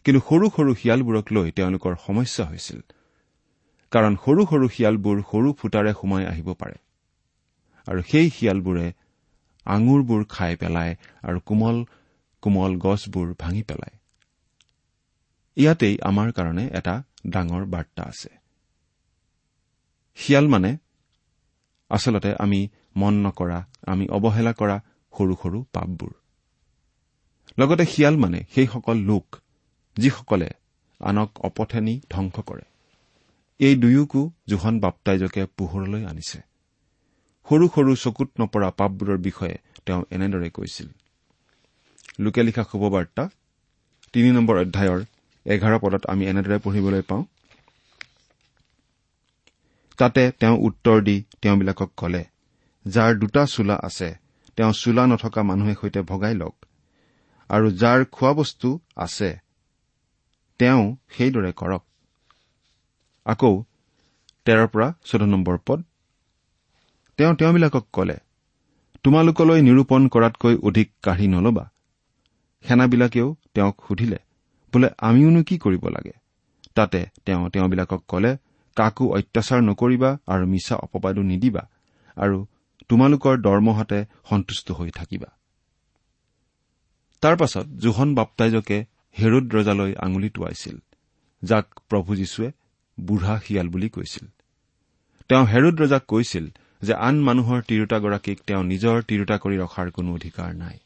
কিন্তু 0.05 0.19
সৰু 0.29 0.45
সৰু 0.55 0.71
শিয়ালবোৰক 0.75 1.25
লৈ 1.31 1.51
তেওঁলোকৰ 1.51 1.93
সমস্যা 2.07 2.43
হৈছিল। 2.45 2.79
কাৰণ 3.91 4.13
সৰু 4.25 4.41
সৰু 4.45 4.65
শিয়ালবোৰ 4.69 5.17
সৰু 5.31 5.49
ফুটাৰে 5.53 5.91
সোমাই 5.93 6.25
আহিব 6.25 6.49
পাৰে। 6.53 6.77
আৰু 7.87 8.01
সেই 8.01 8.27
শিয়ালবোৰে 8.29 8.87
আঙুৰবোৰ 9.65 10.21
খাই 10.29 10.55
পেলায় 10.55 10.93
আৰু 11.23 11.39
কোমল 11.45 11.77
কোমল 12.41 12.77
গছবোৰ 12.77 13.27
ভাঙি 13.39 13.63
পেলায়। 13.63 13.95
ইয়াতেই 15.57 15.95
আমাৰ 16.01 16.31
কাৰণে 16.31 16.69
এটা 16.73 17.03
ডাঙৰ 17.27 17.65
বাৰ্তা 17.65 18.03
আছে। 18.03 18.29
শিয়াল 20.15 20.47
মানে 20.47 20.77
আচলতে 21.89 22.35
আমি 22.39 22.69
মন 22.95 23.13
নকৰা 23.13 23.59
আমি 23.87 24.05
অৱহেলা 24.07 24.53
কৰা 24.53 24.77
সৰু 25.13 25.33
সৰু 25.43 25.59
পাপবোৰ। 25.73 26.11
লগতে 27.59 27.85
শিয়াল 27.85 28.15
মানে 28.17 28.39
সেইসকল 28.55 28.97
লোক 28.97 29.25
যিসকলে 29.97 30.49
আনক 31.01 31.29
অপথে 31.39 31.79
নি 31.81 32.01
ধ্বংস 32.09 32.35
কৰে। 32.39 32.65
এই 33.59 33.75
দুয়োকো 33.75 34.21
জোহন 34.47 34.79
বাপ্তাইজকে 34.79 35.45
পোহৰলৈ 35.45 36.05
আনিছে। 36.05 36.39
সৰু 37.47 37.65
সৰু 37.67 37.95
চকুত 37.95 38.29
নপৰা 38.39 38.69
পাপবোৰৰ 38.69 39.17
বিষয়ে 39.17 39.57
তেওঁ 39.85 40.01
এনেদৰে 40.11 40.49
কৈছিল। 40.49 40.89
লোকে 42.19 42.41
লিখা 42.43 42.63
শুভবাৰ্তা 42.63 43.23
তিনি 44.13 44.29
নম্বৰ 44.31 44.55
অধ্যায়ৰ 44.57 44.99
এঘাৰ 45.45 45.79
পদত 45.79 46.03
আমি 46.05 46.23
এনেদৰে 46.25 46.57
পঢ়িবলৈ 46.59 47.01
পাওঁ। 47.01 47.23
তাতে 49.97 50.23
তেওঁ 50.39 50.57
উত্তৰ 50.57 50.97
দি 51.01 51.15
তেওঁবিলাকক 51.41 51.89
কলে 51.97 52.23
যাৰ 52.85 53.11
দুটা 53.15 53.45
চোলা 53.45 53.75
আছে 53.83 54.09
তেওঁ 54.55 54.71
চোলা 54.73 55.03
নথকা 55.07 55.41
মানুহে 55.43 55.73
সৈতে 55.81 56.01
ভগাই 56.01 56.35
লওক। 56.35 56.55
আৰু 57.49 57.67
যাৰ 57.71 57.99
খোৱাবস্তু 58.05 58.69
আছে 58.95 59.29
তেওঁ 60.59 60.83
সেইদৰে 61.17 61.51
কৰক। 61.51 61.83
আকৌ 63.25 63.53
তেৰৰ 64.45 64.67
পৰা 64.67 64.87
চৈধ্য 65.05 65.25
নম্বৰ 65.25 65.57
পদ। 65.67 65.79
তেওঁ 67.19 67.33
তেওঁবিলাকক 67.35 67.85
কলে 67.93 68.17
তোমালোকলৈ 69.03 69.59
নিৰূপণ 69.61 70.01
কৰাতকৈ 70.07 70.55
অধিক 70.63 70.87
কাঢ়ি 71.01 71.27
নলবা। 71.27 71.65
সেনাবিলাকেও 72.65 73.35
তেওঁক 73.53 73.75
সুধিলে 73.87 74.19
বোলে 74.73 74.87
আমিওনো 74.97 75.43
কি 75.43 75.57
কৰিব 75.57 75.87
লাগে? 75.87 76.15
তাতে 76.75 76.99
তেওঁ 77.25 77.49
তেওঁবিলাকক 77.49 78.01
কলে 78.07 78.37
কাকো 78.75 79.05
অত্যাচাৰ 79.17 79.61
নকৰিবা 79.61 80.17
আৰু 80.27 80.45
মিছা 80.45 80.75
অপবাদো 80.75 81.21
নিদিবা 81.21 81.63
আৰু 82.17 82.37
তোমালোকৰ 82.89 83.35
দৰমহাতে 83.37 84.05
সন্তুষ্ট 84.29 84.71
হৈ 84.71 84.89
থাকিবা। 84.89 85.29
তাৰ 87.21 87.35
পাছত 87.37 87.65
জোহন 87.67 88.15
বাপ্তাইজকে 88.15 88.85
হেৰুদ 89.15 89.45
ৰজালৈ 89.55 89.91
আঙুলি 89.95 90.29
টোৱাইছিল 90.29 90.77
যাক 91.43 91.65
প্ৰভু 91.89 92.15
যীশুৱে 92.15 92.51
বুঢ়া 92.99 93.39
শিয়াল 93.39 93.67
বুলি 93.67 93.89
কৈছিল। 93.89 94.25
তেওঁ 95.29 95.45
হেৰুদ 95.45 95.75
ৰজাক 95.81 96.03
কৈছিল 96.07 96.45
যে 96.81 96.93
আন 96.93 97.15
মানুহৰ 97.23 97.59
তিৰোতাগৰাকীক 97.61 98.37
তেওঁ 98.47 98.63
নিজৰ 98.63 99.03
তিৰোতা 99.03 99.37
কৰি 99.37 99.57
ৰখাৰ 99.57 99.91
কোনো 99.91 100.09
অধিকাৰ 100.13 100.55
নাই। 100.55 100.77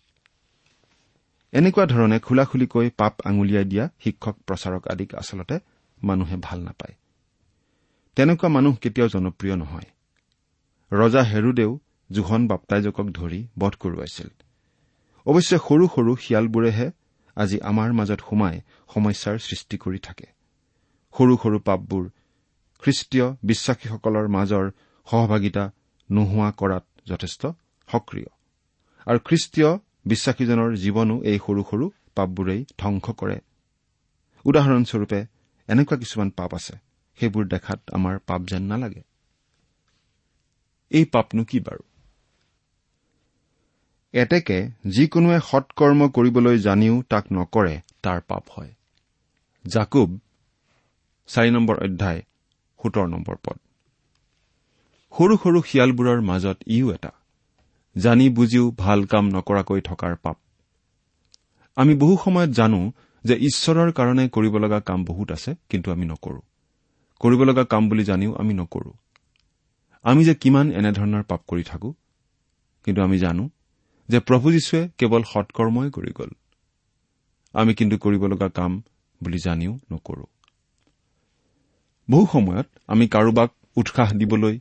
এনেকুৱা 1.54 1.86
ধৰণে 1.86 2.20
খোলাখুলিকৈ 2.20 2.90
পাপ 2.90 3.14
আঙুলিয়াই 3.26 3.66
দিয়া 3.66 3.86
শিক্ষক 4.04 4.36
প্ৰচাৰক 4.48 4.88
আদিক 4.88 5.16
আচলতে 5.16 5.56
মানুহে 6.04 6.36
ভাল 6.42 6.60
নাপায়। 6.60 6.96
তেনেকুৱা 8.16 8.50
মানুহ 8.50 8.74
কেতিয়াও 8.76 9.10
জনপ্ৰিয় 9.10 9.56
নহয়। 9.56 9.90
ৰজা 10.92 11.24
হেৰুদেও 11.24 11.72
জোহন 12.12 12.48
বাপ্তাইজকক 12.48 13.08
ধৰি 13.10 13.48
বধ 13.60 13.74
কৰোৱাইছিল। 13.80 14.30
অৱশ্যে 15.26 15.58
সৰু 15.58 15.86
সৰু 15.88 16.12
শিয়ালবোৰেহে 16.16 16.88
আজি 17.38 17.58
আমাৰ 17.60 17.90
মাজত 17.94 18.20
সোমাই 18.30 18.56
সমস্যাৰ 18.94 19.38
সৃষ্টি 19.38 19.78
কৰি 19.78 20.00
থাকে। 20.00 20.28
সৰু 21.14 21.34
সৰু 21.38 21.58
পাপবোৰ 21.60 22.04
খ্ৰীষ্টীয় 22.84 23.28
বিশ্বাসীসকলৰ 23.44 24.28
মাজৰ 24.28 24.66
সহভাগিতা 25.08 25.64
নোহোৱা 26.12 26.50
কৰাত 26.52 26.86
যথেষ্ট 27.08 27.42
সক্ৰিয়। 27.90 28.30
আৰু 29.08 29.20
খ্ৰীষ্টীয় 29.20 29.70
বিশ্বাসীজনৰ 30.06 30.76
জীৱনো 30.76 31.16
এই 31.24 31.38
সৰু 31.48 31.64
সৰু 31.72 31.86
পাপবোৰেই 32.16 32.66
ধ্বংস 32.78 33.06
কৰে। 33.12 33.38
উদাহৰণস্বৰূপে 34.46 35.20
এনেকুৱা 35.70 35.98
কিছুমান 35.98 36.30
পাপ 36.30 36.54
আছে 36.54 36.76
সেইবোৰ 37.18 37.46
দেখাত 37.48 37.80
আমাৰ 37.92 38.20
পাপ 38.20 38.42
যেন 38.48 38.64
নালাগে। 38.64 39.04
এই 40.92 41.06
পাপনো 41.06 41.44
কি 41.44 41.60
বাৰু? 41.60 41.84
এতেকে 44.14 44.58
যিকোনোৱে 44.88 45.40
সৎকৰ্ম 45.52 46.10
কৰিবলৈ 46.10 46.60
জানিও 46.60 47.02
তাক 47.10 47.26
নকৰে 47.34 47.82
তাৰ 48.04 48.22
পাপ 48.22 48.44
হয়। 48.50 48.72
জাকুব 49.66 50.20
চাৰি 51.28 51.50
নম্বৰ 51.52 51.76
অধ্যায় 51.78 52.22
সোতৰ 52.80 53.08
নম্বৰ 53.08 53.36
পদ। 53.36 53.58
সৰু 55.14 55.38
সৰু 55.38 55.62
শিয়ালবোৰৰ 55.62 56.22
মাজত 56.22 56.58
ইও 56.68 56.94
এটা। 56.94 57.12
জানি 57.96 58.30
বুজিও 58.30 58.72
ভাল 58.72 59.06
কাম 59.06 59.30
নকৰাকৈ 59.30 59.82
থকাৰ 59.82 60.16
পাপ। 60.16 60.38
আমি 61.76 61.94
বহু 61.96 62.18
সময়ত 62.24 62.50
জানো 62.50 62.92
যে 63.24 63.36
ঈশ্বৰৰ 63.36 63.92
কাৰণে 63.92 64.30
কৰিব 64.30 64.58
লগা 64.58 64.80
কাম 64.80 65.06
বহুত 65.06 65.32
আছে 65.32 65.56
কিন্তু 65.70 65.92
আমি 65.92 66.06
নকৰো। 66.06 66.42
কৰিব 67.20 67.44
লগা 67.44 67.64
কাম 67.64 67.90
বুলি 67.90 68.04
জানিও 68.04 68.36
আমি 68.36 68.54
নকৰো। 68.54 68.94
আমি 70.04 70.26
যে 70.26 70.36
কিমান 70.36 70.72
এনেধৰণৰ 70.72 71.24
পাপ 71.24 71.42
কৰি 71.48 71.64
থাকো 71.64 71.94
কিন্তু 72.84 73.02
আমি 73.02 73.18
জানো 73.20 73.50
যে 74.10 74.20
প্ৰভু 74.20 74.52
যীশুৱে 74.52 74.90
কেৱল 74.98 75.24
সৎকৰ্মই 75.24 75.90
কৰি 75.92 76.12
গ'ল। 76.12 76.32
আমি 77.54 77.74
কিন্তু 77.74 77.98
কৰিব 77.98 78.24
লগা 78.26 78.50
কাম 78.50 78.84
বুলি 79.24 79.38
জানিও 79.38 79.80
নকৰো। 79.92 80.26
বহু 82.12 82.26
সময়ত 82.32 82.68
আমি 82.88 83.08
কাৰোবাক 83.08 83.50
উৎসাহ 83.76 84.14
দিবলৈ 84.14 84.60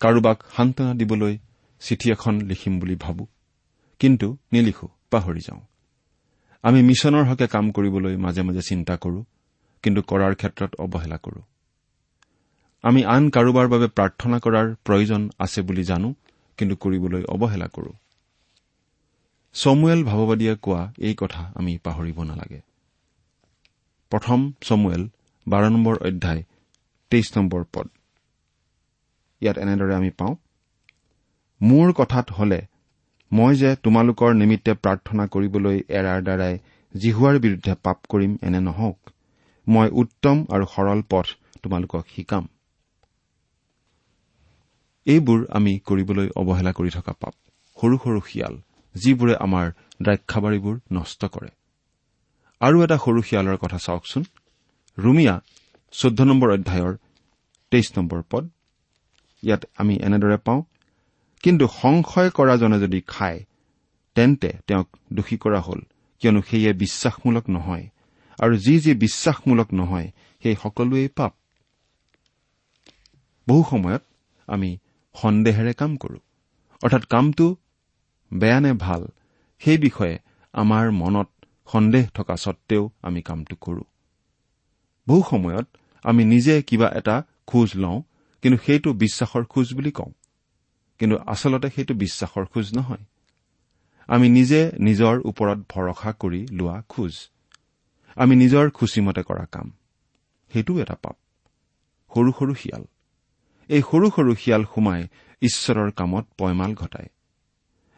কাৰোবাক 0.00 0.42
সান্তনা 0.56 0.94
দিবলৈ 0.94 1.38
চিঠি 1.84 2.06
এখন 2.10 2.34
লিখিম 2.40 2.74
বুলি 2.80 2.96
ভাবো। 2.96 3.24
কিন্তু 4.00 4.26
নিলিখো 4.52 4.86
পাহৰি 5.10 5.40
যাওঁ। 5.40 5.62
আমি 6.64 6.80
মিছনৰ 6.82 7.24
হকে 7.24 7.46
কাম 7.46 7.64
কৰিবলৈ 7.70 8.14
মাজে 8.16 8.42
মাজে 8.42 8.62
চিন্তা 8.68 8.94
কৰো 8.96 9.20
কিন্তু 9.82 10.00
কৰাৰ 10.02 10.34
ক্ষেত্ৰত 10.34 10.70
অৱহেলা 10.78 11.18
কৰো। 11.18 11.40
আমি 12.84 13.00
আন 13.04 13.22
কাৰোবাৰ 13.30 13.66
বাবে 13.68 13.88
প্ৰাৰ্থনা 13.96 14.36
কৰাৰ 14.38 14.66
প্ৰয়োজন 14.84 15.22
আছে 15.38 15.60
বুলি 15.62 15.84
জানো 15.84 16.08
কিন্তু 16.58 16.74
কৰিবলৈ 16.76 17.22
অৱহেলা 17.34 17.68
কৰো। 17.68 17.92
চমুৱেল 19.54 20.00
ভাৱবাদীয়ে 20.04 20.54
কোৱা 20.56 20.82
এই 20.98 21.14
কথা 21.14 21.42
আমি 21.54 21.72
পাহৰিব 21.84 22.18
নালাগে। 22.22 22.60
প্ৰথম 24.12 24.40
চমুৱেল 24.60 25.02
বাৰ 25.46 25.62
নম্বৰ 25.70 25.94
অধ্যায় 26.08 26.42
তেইছ 27.10 27.28
নম্বৰ 27.38 27.62
পদ। 27.72 27.86
ইয়াত 29.40 29.56
এনেদৰে 29.58 29.94
আমি 29.94 30.10
পাওঁ 30.10 30.34
মোৰ 31.64 31.92
কথাত 31.92 32.26
হলে 32.30 32.60
মই 33.32 33.52
যে 33.56 33.70
তোমালোকৰ 33.84 34.34
নিমিত্তে 34.34 34.72
প্ৰাৰ্থনা 34.74 35.24
কৰিবলৈ 35.26 35.76
এৰাৰ 35.98 36.20
দ্বাৰাই 36.22 36.54
জিহুৱাৰ 36.94 37.36
বিৰুদ্ধে 37.38 37.74
পাপ 37.82 37.98
কৰিম 38.08 38.32
এনে 38.42 38.60
নহওক। 38.60 38.98
মই 39.66 39.88
উত্তম 40.02 40.36
আৰু 40.54 40.64
সৰল 40.74 41.00
পথ 41.10 41.26
তোমালোকক 41.62 42.04
শিকাম। 42.16 42.44
এইবোৰ 45.06 45.40
আমি 45.50 45.72
কৰিবলৈ 45.78 46.28
অৱহেলা 46.40 46.72
কৰি 46.72 46.90
থকা 46.90 47.12
পাপ 47.22 47.34
সৰু 47.78 47.96
সৰু 48.04 48.20
শিয়াল 48.28 48.54
যিবোৰে 48.94 49.34
আমাৰ 49.36 49.66
দ্ৰাক্ষাবাৰীবোৰ 50.02 50.76
নষ্ট 50.92 51.20
কৰে। 51.24 51.50
আৰু 52.60 52.76
এটা 52.84 52.96
সৰু 52.96 53.20
শিয়ালৰ 53.28 53.56
কথা 53.56 53.78
চাওকচোন। 53.78 54.22
ৰুমিয়া 54.98 55.34
চৈধ্য 55.94 56.20
নম্বৰ 56.24 56.48
অধ্যায়ৰ 56.50 56.94
তেইছ 57.72 57.88
নম্বৰ 57.98 58.20
পদ। 58.30 58.44
ইয়াত 59.42 59.62
আমি 59.78 59.94
এনেদৰে 60.06 60.36
পাওঁ 60.36 60.60
কিন্তু 61.44 61.64
সংশয় 61.82 62.30
কৰাজনে 62.30 62.78
যদি 62.80 63.00
খায় 63.06 63.40
তেন্তে 64.14 64.50
তেওঁক 64.66 64.88
দোষী 65.12 65.36
কৰা 65.36 65.60
হ'ল 65.60 65.80
কিয়নো 66.20 66.40
সেয়ে 66.42 66.72
বিশ্বাসমূলক 66.72 67.50
নহয়। 67.50 67.86
আৰু 68.38 68.54
যি 68.56 68.74
যি 68.80 68.92
বিশ্বাসমূলক 68.94 69.68
নহয় 69.74 70.08
সেই 70.42 70.56
সকলোৱেই 70.62 71.08
পাপ। 71.08 71.32
বহু 73.48 73.62
সময়ত 73.70 74.02
আমি 74.46 74.78
সন্দেহেৰে 75.14 75.72
কাম 75.72 75.96
কৰো। 75.96 76.18
অৰ্থাৎ 76.82 77.04
কামটো 77.04 77.56
বেয়া 78.32 78.60
নে 78.60 78.72
ভাল 78.72 79.02
সেই 79.58 79.78
বিষয়ে 79.78 80.18
আমাৰ 80.52 80.90
মনত 80.90 81.28
সন্দেহ 81.72 82.04
থকা 82.14 82.36
সত্বেও 82.36 82.90
আমি 83.02 83.22
কামটো 83.22 83.56
কৰো। 83.56 83.84
বহু 85.08 85.22
সময়ত 85.30 85.66
আমি 86.02 86.24
নিজে 86.24 86.62
কিবা 86.62 86.88
এটা 86.88 87.22
খোজ 87.46 87.70
লওঁ 87.74 88.02
কিন্তু 88.42 88.58
সেইটো 88.66 88.92
বিশ্বাসৰ 88.92 89.44
খোজ 89.44 89.74
বুলি 89.74 89.90
কওঁ। 89.90 90.12
কিন্তু 90.98 91.16
আচলতে 91.16 91.68
সেইটো 91.70 91.94
বিশ্বাসৰ 91.94 92.44
খোজ 92.44 92.76
নহয়। 92.76 93.04
আমি 94.06 94.28
নিজে 94.28 94.72
নিজৰ 94.80 95.20
ওপৰত 95.24 95.58
ভৰসা 95.68 96.12
কৰি 96.12 96.46
লোৱা 96.46 96.82
খোজ। 96.88 97.28
আমি 98.16 98.36
নিজৰ 98.36 98.70
খুচিমতে 98.70 99.22
কৰা 99.22 99.44
কাম। 99.44 99.72
সেইটোও 100.52 100.78
এটা 100.78 100.94
পাপ। 100.94 101.16
সৰু 102.14 102.32
সৰু 102.38 102.54
শিয়াল। 102.54 102.84
এই 103.68 103.82
সৰু 103.90 104.10
সৰু 104.10 104.34
শিয়াল 104.34 104.64
সোমাই 104.64 105.08
ঈশ্বৰৰ 105.42 105.90
কামত 105.90 106.26
পয়মাল 106.38 106.74
ঘটায়। 106.74 107.08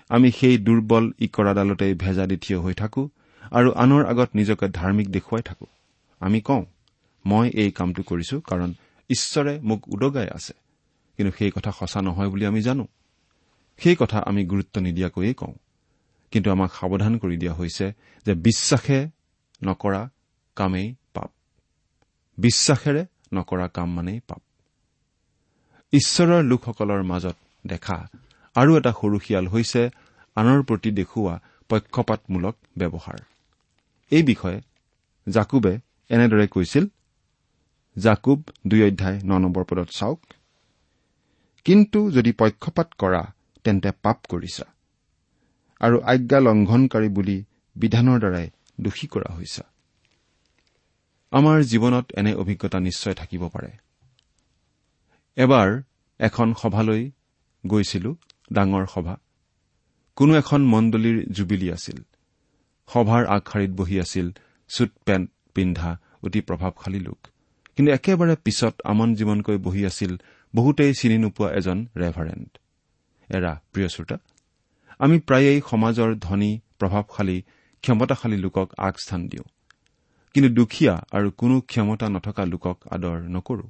আমি 0.08 0.30
সেই 0.30 0.58
দুৰ্বল 0.58 1.12
ইকৰাডালতে 1.18 1.94
ভেজা 1.94 2.26
দি 2.26 2.36
থিয় 2.36 2.58
হৈ 2.60 2.74
থাকো 2.74 3.08
আৰু 3.50 3.72
আনৰ 3.72 4.06
আগত 4.06 4.30
নিজকে 4.34 4.66
ধাৰ্মিক 4.68 5.08
দেখুৱাই 5.10 5.42
থাকো। 5.42 5.66
আমি 6.20 6.40
কওঁ 6.40 6.64
মই 7.26 7.50
এই 7.50 7.70
কামটো 7.70 8.02
কৰিছো 8.02 8.40
কাৰণ 8.40 8.74
ঈশ্বৰে 9.10 9.60
মোক 9.60 9.88
উদগাই 9.88 10.28
আছে। 10.28 10.52
কিন্তু 11.16 11.36
সেই 11.38 11.50
কথা 11.50 11.70
সঁচা 11.72 12.02
নহয় 12.02 12.28
বুলি 12.28 12.46
আমি 12.46 12.62
জানো। 12.62 12.86
সেই 13.78 13.96
কথা 13.98 14.18
আমি 14.18 14.44
গুৰুত্ব 14.44 14.80
নিদিয়াকৈয়ে 14.80 15.34
কওঁ। 15.34 15.54
কিন্তু 16.30 16.50
আমাক 16.50 16.70
সাৱধান 16.72 17.18
কৰি 17.18 17.36
দিয়া 17.36 17.54
হৈছে 17.54 17.92
যে 18.26 18.34
বিশ্বাসে 18.34 19.08
নকৰা 19.64 20.08
কামেই 20.56 20.94
পাপ। 21.14 21.30
বিশ্বাসেৰে 22.38 23.06
নকৰা 23.34 23.68
কাম 23.68 23.94
মানেই 23.94 24.20
পাপ। 24.20 24.42
ঈশ্বৰৰ 25.92 26.44
লোকসকলৰ 26.44 27.02
মাজত 27.02 27.36
দেখা 27.66 28.08
আৰু 28.54 28.76
এটা 28.76 28.92
সৰু 28.92 29.18
শিয়াল 29.18 29.46
হৈছে 29.46 29.90
আনৰ 30.36 30.62
প্ৰতি 30.62 30.90
দেখুওৱা 30.90 31.40
পক্ষপাতমূলক 31.68 32.56
ব্যৱহাৰ। 32.78 33.18
এই 34.10 34.22
বিষয়ে 34.22 34.60
জাকুবে 35.28 35.78
এনেদৰে 36.08 36.46
কৈছিল 36.46 36.86
জাকুব 37.98 38.42
দুই 38.66 38.90
অধ্যায় 38.90 39.20
ন 39.24 39.38
নম্বৰ 39.38 39.64
পদত 39.64 39.88
চাওক। 39.90 40.20
কিন্তু 41.66 42.10
যদি 42.10 42.32
পক্ষপাত 42.32 42.88
কৰা 42.98 43.22
তেন্তে 43.64 43.90
পাপ 44.02 44.18
কৰিছা। 44.28 44.64
আৰু 45.80 46.00
আজ্ঞা 46.00 46.40
লংঘনকাৰী 46.40 47.08
বুলি 47.08 47.44
বিধানৰ 47.76 48.18
দ্বাৰাই 48.18 48.50
দোষী 48.80 49.06
কৰা 49.06 49.34
হৈছা। 49.34 49.64
আমাৰ 51.32 51.62
জীৱনত 51.62 52.06
এনে 52.16 52.34
অভিজ্ঞতা 52.34 52.78
নিশ্চয় 52.80 53.14
থাকিব 53.14 53.48
পাৰে। 53.48 53.70
এবাৰ 55.36 55.82
এখন 56.20 56.54
সভালৈ 56.54 57.10
গৈছিলো 57.66 58.16
ডাঙৰ 58.52 58.86
সভা। 58.86 59.16
কোনো 60.16 60.34
এখন 60.34 60.60
মণ্ডলীৰ 60.66 61.26
জুবিলি 61.32 61.72
আছিল। 61.72 61.98
সভাৰ 62.86 63.26
আগশাৰীত 63.26 63.70
বহি 63.70 64.00
আছিল 64.00 64.26
চুট 64.68 64.90
পেণ্ট 65.06 65.30
পিন্ধা 65.54 65.90
অতি 66.22 66.40
প্ৰভাৱশালী 66.40 66.98
লোক। 66.98 67.18
কিন্তু 67.76 67.92
একেবাৰে 67.92 68.36
পিছত 68.44 68.74
আমন 68.84 69.14
জীৱনকৈ 69.14 69.56
বহি 69.56 69.86
আছিল 69.86 70.16
বহুতেই 70.56 70.92
চিনি 70.94 71.18
নোপোৱা 71.18 71.48
এজন 71.52 71.78
ৰেভাৰেণ্ট 71.96 72.50
এৰা 73.36 73.52
প্ৰিয় 73.72 73.88
শ্ৰোতা 73.88 74.16
আমি 74.98 75.16
প্ৰায়েই 75.20 75.60
সমাজৰ 75.70 76.14
ধনী 76.14 76.60
প্ৰভাৱশালী 76.78 77.42
ক্ষমতাশালী 77.80 78.36
লোকক 78.36 78.68
আগস্থান 78.78 79.28
দিওঁ। 79.28 79.44
কিন্তু 80.34 80.48
দুখীয়া 80.54 80.94
আৰু 81.12 81.30
কোনো 81.30 81.60
ক্ষমতা 81.60 82.06
নথকা 82.08 82.44
লোকক 82.44 82.78
আদৰ 82.90 83.18
নকৰো। 83.20 83.66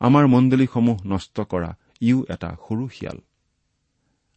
আমাৰ 0.00 0.26
মণ্ডলীসমূহ 0.26 0.98
নষ্ট 1.06 1.40
কৰা 1.40 1.70
ইও 2.00 2.18
এটা 2.28 2.50
সৰু 2.68 2.88
শিয়াল। 2.88 3.18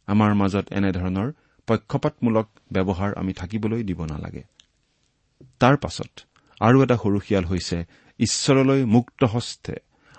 আমাৰ 0.06 0.34
মাজত 0.34 0.72
এনেধৰণৰ 0.72 1.32
পক্ষপাতমূলক 1.66 2.48
ব্যৱহাৰ 2.72 3.14
আমি 3.14 3.32
থাকিবলৈ 3.32 3.82
দিব 3.82 4.04
নালাগে। 4.04 4.42
তাৰ 5.58 5.76
পাছত 5.76 6.12
আৰু 6.60 6.82
এটা 6.82 6.96
সৰু 6.96 7.18
শিয়াল 7.20 7.44
হৈছে 7.44 7.84
ঈশ্বৰলৈ 8.18 8.84
মুক্ত 8.84 9.24
হস্তে 9.24 9.74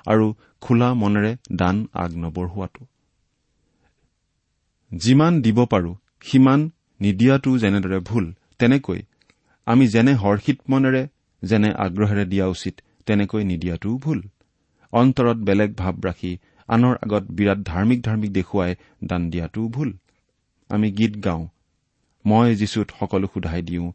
আৰু 0.06 0.26
খোলা 0.62 0.90
মনেৰে 0.94 1.32
দান 1.56 1.76
আগ 1.94 2.12
নবঢ়োৱাটো 2.16 2.82
যিমান 4.92 5.34
দিব 5.42 5.60
পাৰো 5.66 5.92
সিমান 6.22 6.62
নিদিয়াটো 7.00 7.52
যেনেদৰে 7.58 8.00
ভুল 8.00 8.26
তেনেকৈ 8.60 9.00
আমি 9.68 9.86
যেনে 9.88 10.14
হৰ্ষিত 10.14 10.60
মনেৰে 10.70 11.02
যেনে 11.44 11.70
আগ্ৰহেৰে 11.76 12.26
দিয়া 12.26 12.46
উচিত 12.46 12.76
তেনেকৈ 13.06 13.44
নিদিয়াটোও 13.44 13.98
ভুল। 13.98 14.20
অন্তৰত 14.94 15.38
বেলেগ 15.38 15.70
ভাৱ 15.76 15.96
ৰাখি 16.06 16.32
আনৰ 16.70 16.96
আগত 17.06 17.24
বিৰাট 17.32 17.60
ধাৰ্মিক 17.66 18.00
ধাৰ্মিক 18.02 18.32
দেখুৱাই 18.32 18.72
দান 19.04 19.22
দিয়াটোও 19.30 19.68
ভুল। 19.68 19.90
আমি 20.70 20.88
গীত 20.92 21.14
গাওঁ 21.26 21.44
মই 22.26 22.56
যীচুত 22.56 22.88
সকলো 23.00 23.28
সোধাই 23.34 23.62
দিওঁ 23.62 23.88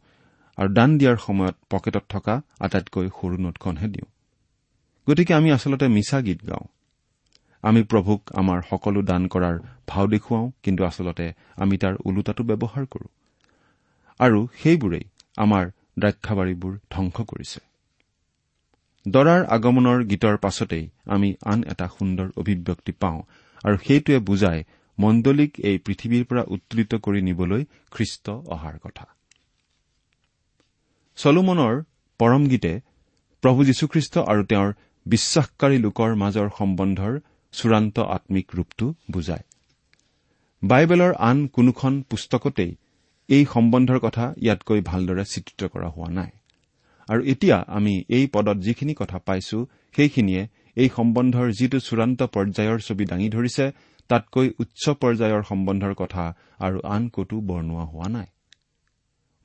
আৰু 0.57 0.69
দান 0.73 0.89
দিয়াৰ 0.99 1.17
সময়ত 1.17 1.55
পকেটত 1.69 2.05
থকা 2.09 2.33
আটাইতকৈ 2.59 3.07
সৰু 3.17 3.35
নোটখনহে 3.37 3.87
দিওঁ। 3.87 4.09
গতিকে 5.07 5.33
আমি 5.33 5.49
আচলতে 5.51 5.87
মিছা 5.87 6.21
গীত 6.21 6.39
গাওঁ। 6.49 6.65
আমি 7.63 7.81
প্ৰভুক 7.83 8.21
আমাৰ 8.33 8.59
সকলো 8.69 9.01
দান 9.01 9.27
কৰাৰ 9.27 9.55
ভাও 9.87 10.05
দেখুৱাওঁ 10.07 10.51
কিন্তু 10.63 10.81
আচলতে 10.83 11.25
আমি 11.55 11.75
তাৰ 11.77 11.93
ওলোটাটো 12.05 12.43
ব্যৱহাৰ 12.43 12.85
কৰো। 12.85 13.07
আৰু 14.19 14.39
সেইবোৰেই 14.61 15.05
আমাৰ 15.37 15.63
দ্ৰাক্ষাবাৰীবোৰ 15.99 16.73
ধ্বংস 16.89 17.17
কৰিছে। 17.21 17.59
দৰাৰ 19.05 19.41
আগমনৰ 19.45 19.99
গীতৰ 20.03 20.35
পাছতেই 20.37 20.85
আমি 21.05 21.29
আন 21.45 21.59
এটা 21.63 21.87
সুন্দৰ 21.87 22.27
অভিব্যক্তি 22.37 22.91
পাওঁ 22.91 23.19
আৰু 23.63 23.75
সেইটোৱে 23.87 24.19
বুজায় 24.19 24.63
মণ্ডলীক 24.97 25.51
এই 25.59 25.77
পৃথিৱীৰ 25.77 26.23
পৰা 26.25 26.43
উত্তোলিত 26.47 26.91
কৰি 26.95 27.21
নিবলৈ 27.21 27.61
খ্ৰীষ্ট 27.91 28.25
অহাৰ 28.29 28.75
কথা। 28.83 29.05
চলোমনৰ 31.17 31.73
পৰম 32.19 32.43
গীতে 32.47 32.73
প্ৰভু 33.43 33.59
যীশুখ্ৰীষ্ট 33.63 34.17
আৰু 34.17 34.41
তেওঁৰ 34.43 34.69
বিশ্বাসকাৰী 35.05 35.77
লোকৰ 35.77 36.11
মাজৰ 36.15 36.47
সম্বন্ধৰ 36.57 37.13
চূড়ান্ত 37.53 37.97
আম্মিক 38.15 38.47
ৰূপটো 38.55 38.85
বুজায়। 39.11 39.43
বাইবেলৰ 40.61 41.13
আন 41.19 41.37
কোনোখন 41.47 41.93
পুস্তকতেই 42.09 42.71
এই 43.29 43.43
সম্বন্ধৰ 43.45 43.99
কথা 43.99 44.25
ইয়াতকৈ 44.37 44.79
ভালদৰে 44.81 45.23
চিত্ৰিত 45.25 45.61
কৰা 45.73 45.89
হোৱা 45.89 46.09
নাই। 46.09 46.31
আৰু 47.09 47.21
এতিয়া 47.23 47.57
আমি 47.67 47.93
এই 48.09 48.25
পদত 48.27 48.57
যিখিনি 48.57 48.93
কথা 48.93 49.17
পাইছো 49.19 49.57
সেইখিনিয়ে 49.95 50.41
এই 50.75 50.89
সম্বন্ধৰ 50.89 51.47
যিটো 51.51 51.79
চূড়ান্ত 51.79 52.19
পৰ্যায়ৰ 52.35 52.79
ছবি 52.79 53.05
দাঙি 53.05 53.29
ধৰিছে 53.29 53.65
তাতকৈ 54.09 54.47
উচ্চ 54.59 54.83
পৰ্যায়ৰ 55.01 55.43
সম্বন্ধৰ 55.43 55.93
কথা 55.93 56.23
আৰু 56.59 56.77
আন 56.95 57.03
কতো 57.09 57.35
বৰ্ণোৱা 57.41 57.85
হোৱা 57.85 58.07
নাই। 58.09 58.27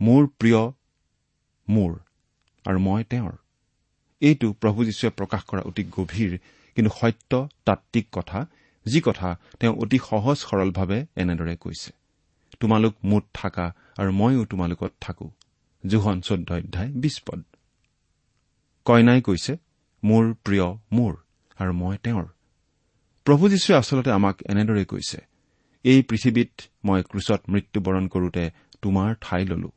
মোৰ 0.01 0.23
প্ৰিয় 0.39 0.63
মোৰ 1.69 1.93
আৰু 2.65 2.79
মই 2.79 3.03
তেওঁৰ। 3.11 3.40
এইটো 4.23 4.49
প্ৰভু 4.53 4.85
যীশুৱে 4.85 5.11
প্ৰকাশ 5.11 5.43
কৰা 5.45 5.63
অতি 5.63 5.83
গভীৰ 5.97 6.33
কিন্তু 6.77 6.91
সত্য 7.01 7.33
তাত্বিক 7.65 8.07
কথা 8.13 8.39
যি 8.87 9.01
কথা 9.01 9.29
তেওঁ 9.61 9.75
অতি 9.77 9.99
সহজ 9.99 10.37
সৰলভাৱে 10.37 10.99
এনেদৰে 11.17 11.57
কৈছে। 11.57 11.91
তোমালোক 12.61 12.95
মোত 13.05 13.25
থাকা 13.35 13.67
আৰু 13.99 14.11
ময়ো 14.13 14.45
তোমালোকত 14.45 14.93
থাকো। 15.01 15.27
জোহন 15.85 16.21
চৈধ্য 16.21 16.51
অধ্যায় 16.53 16.91
বিশ 16.93 17.17
পদ। 17.27 17.41
কইনাই 18.87 19.21
কৈছে 19.21 19.53
মোৰ 20.03 20.25
প্ৰিয় 20.45 20.67
মোৰ 20.93 21.13
আৰু 21.59 21.73
মই 21.73 21.97
তেওঁৰ। 22.05 22.27
প্ৰভু 23.27 23.45
যীশুৱে 23.49 23.75
আচলতে 23.75 24.11
আমাক 24.11 24.37
এনেদৰে 24.43 24.85
কৈছে 24.85 25.19
এই 25.85 26.03
পৃথিৱীত 26.03 26.53
মই 26.85 27.01
ক্ৰুচত 27.03 27.41
মৃত্যুবৰণ 27.49 28.05
কৰোতে 28.09 28.45
তোমাৰ 28.83 29.15
ঠাই 29.21 29.43
ললো। 29.45 29.71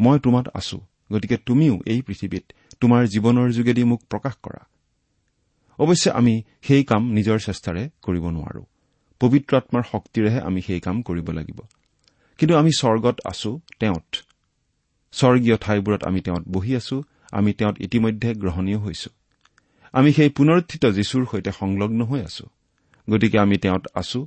মই 0.00 0.18
তোমাত 0.18 0.46
আছো 0.54 0.78
গতিকে 1.12 1.36
তুমিও 1.46 1.74
এই 1.86 2.00
পৃথিৱীত 2.02 2.44
তোমাৰ 2.80 3.06
জীৱনৰ 3.06 3.50
যোগেদি 3.50 3.84
মোক 3.84 4.02
প্ৰকাশ 4.10 4.34
কৰা। 4.42 4.66
অৱশ্যে 5.78 6.10
আমি 6.10 6.42
সেই 6.62 6.84
কাম 6.84 7.12
নিজৰ 7.12 7.38
চেষ্টাৰে 7.38 7.90
কৰিব 8.02 8.28
নোৱাৰো। 8.28 8.64
পবিত্ৰ 9.20 9.56
আত্মাৰ 9.56 9.82
শক্তিৰেহে 9.92 10.40
আমি 10.40 10.62
সেই 10.62 10.80
কাম 10.80 11.02
কৰিব 11.02 11.30
লাগিব। 11.30 11.60
কিন্তু 12.38 12.56
আমি 12.56 12.70
স্বৰ্গত 12.78 13.20
আছো 13.24 13.60
তেওঁত। 13.80 14.16
স্বৰ্গীয় 15.12 15.56
ঠাইবোৰত 15.56 16.04
আমি 16.04 16.20
তেওঁত 16.20 16.42
বহি 16.48 16.76
আছো 16.76 17.02
আমি 17.32 17.52
তেওঁত 17.52 17.80
ইতিমধ্যে 17.80 18.34
গ্ৰহণীয় 18.34 18.78
হৈছো। 18.78 19.10
আমি 19.92 20.12
সেই 20.12 20.28
পুনৰুত্থিত 20.28 20.86
যীশুৰ 20.86 21.26
সৈতে 21.30 21.52
সংলগ্ন 21.52 22.04
হৈ 22.04 22.20
আছো। 22.20 22.46
গতিকে 23.10 23.38
আমি 23.38 23.56
তেওঁত 23.58 23.86
আছো 23.94 24.26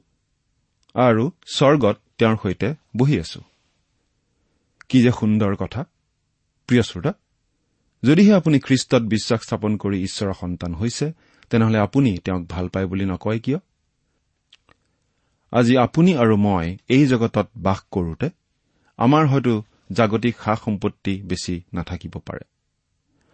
আৰু 0.93 1.31
স্বৰ্গত 1.45 1.97
তেওঁৰ 2.17 2.35
সৈতে 2.43 2.73
বহি 2.97 3.19
আছো। 3.19 3.41
কি 4.89 5.03
যে 5.03 5.11
সুন্দৰ 5.11 5.55
কথা। 5.55 5.85
প্ৰিয় 6.67 6.83
শ্ৰোতা 6.83 7.13
যদিহে 8.03 8.33
আপুনি 8.33 8.59
খ্ৰীষ্টত 8.59 9.03
বিশ্বাস 9.03 9.39
স্থাপন 9.41 9.77
কৰি 9.77 9.97
ঈশ্বৰৰ 10.03 10.33
সন্তান 10.33 10.73
হৈছে 10.73 11.13
তেনেহলে 11.49 11.77
আপুনি 11.77 12.17
তেওঁক 12.17 12.43
ভাল 12.47 12.69
পায় 12.69 12.87
বুলি 12.87 13.05
নকয় 13.05 13.39
কিয়? 13.39 13.59
আজি 15.51 15.77
আপুনি 15.77 16.11
আৰু 16.15 16.35
মই 16.37 16.77
এই 16.89 17.03
জগতত 17.07 17.47
বাস 17.55 17.79
কৰোতে 17.91 18.27
আমাৰ 18.97 19.23
হয়তো 19.27 19.63
জাগতিক 19.91 20.35
সা 20.43 20.55
সম্পত্তি 20.55 21.21
বেছি 21.21 21.63
নাথাকিব 21.73 22.13
পাৰে। 22.25 22.43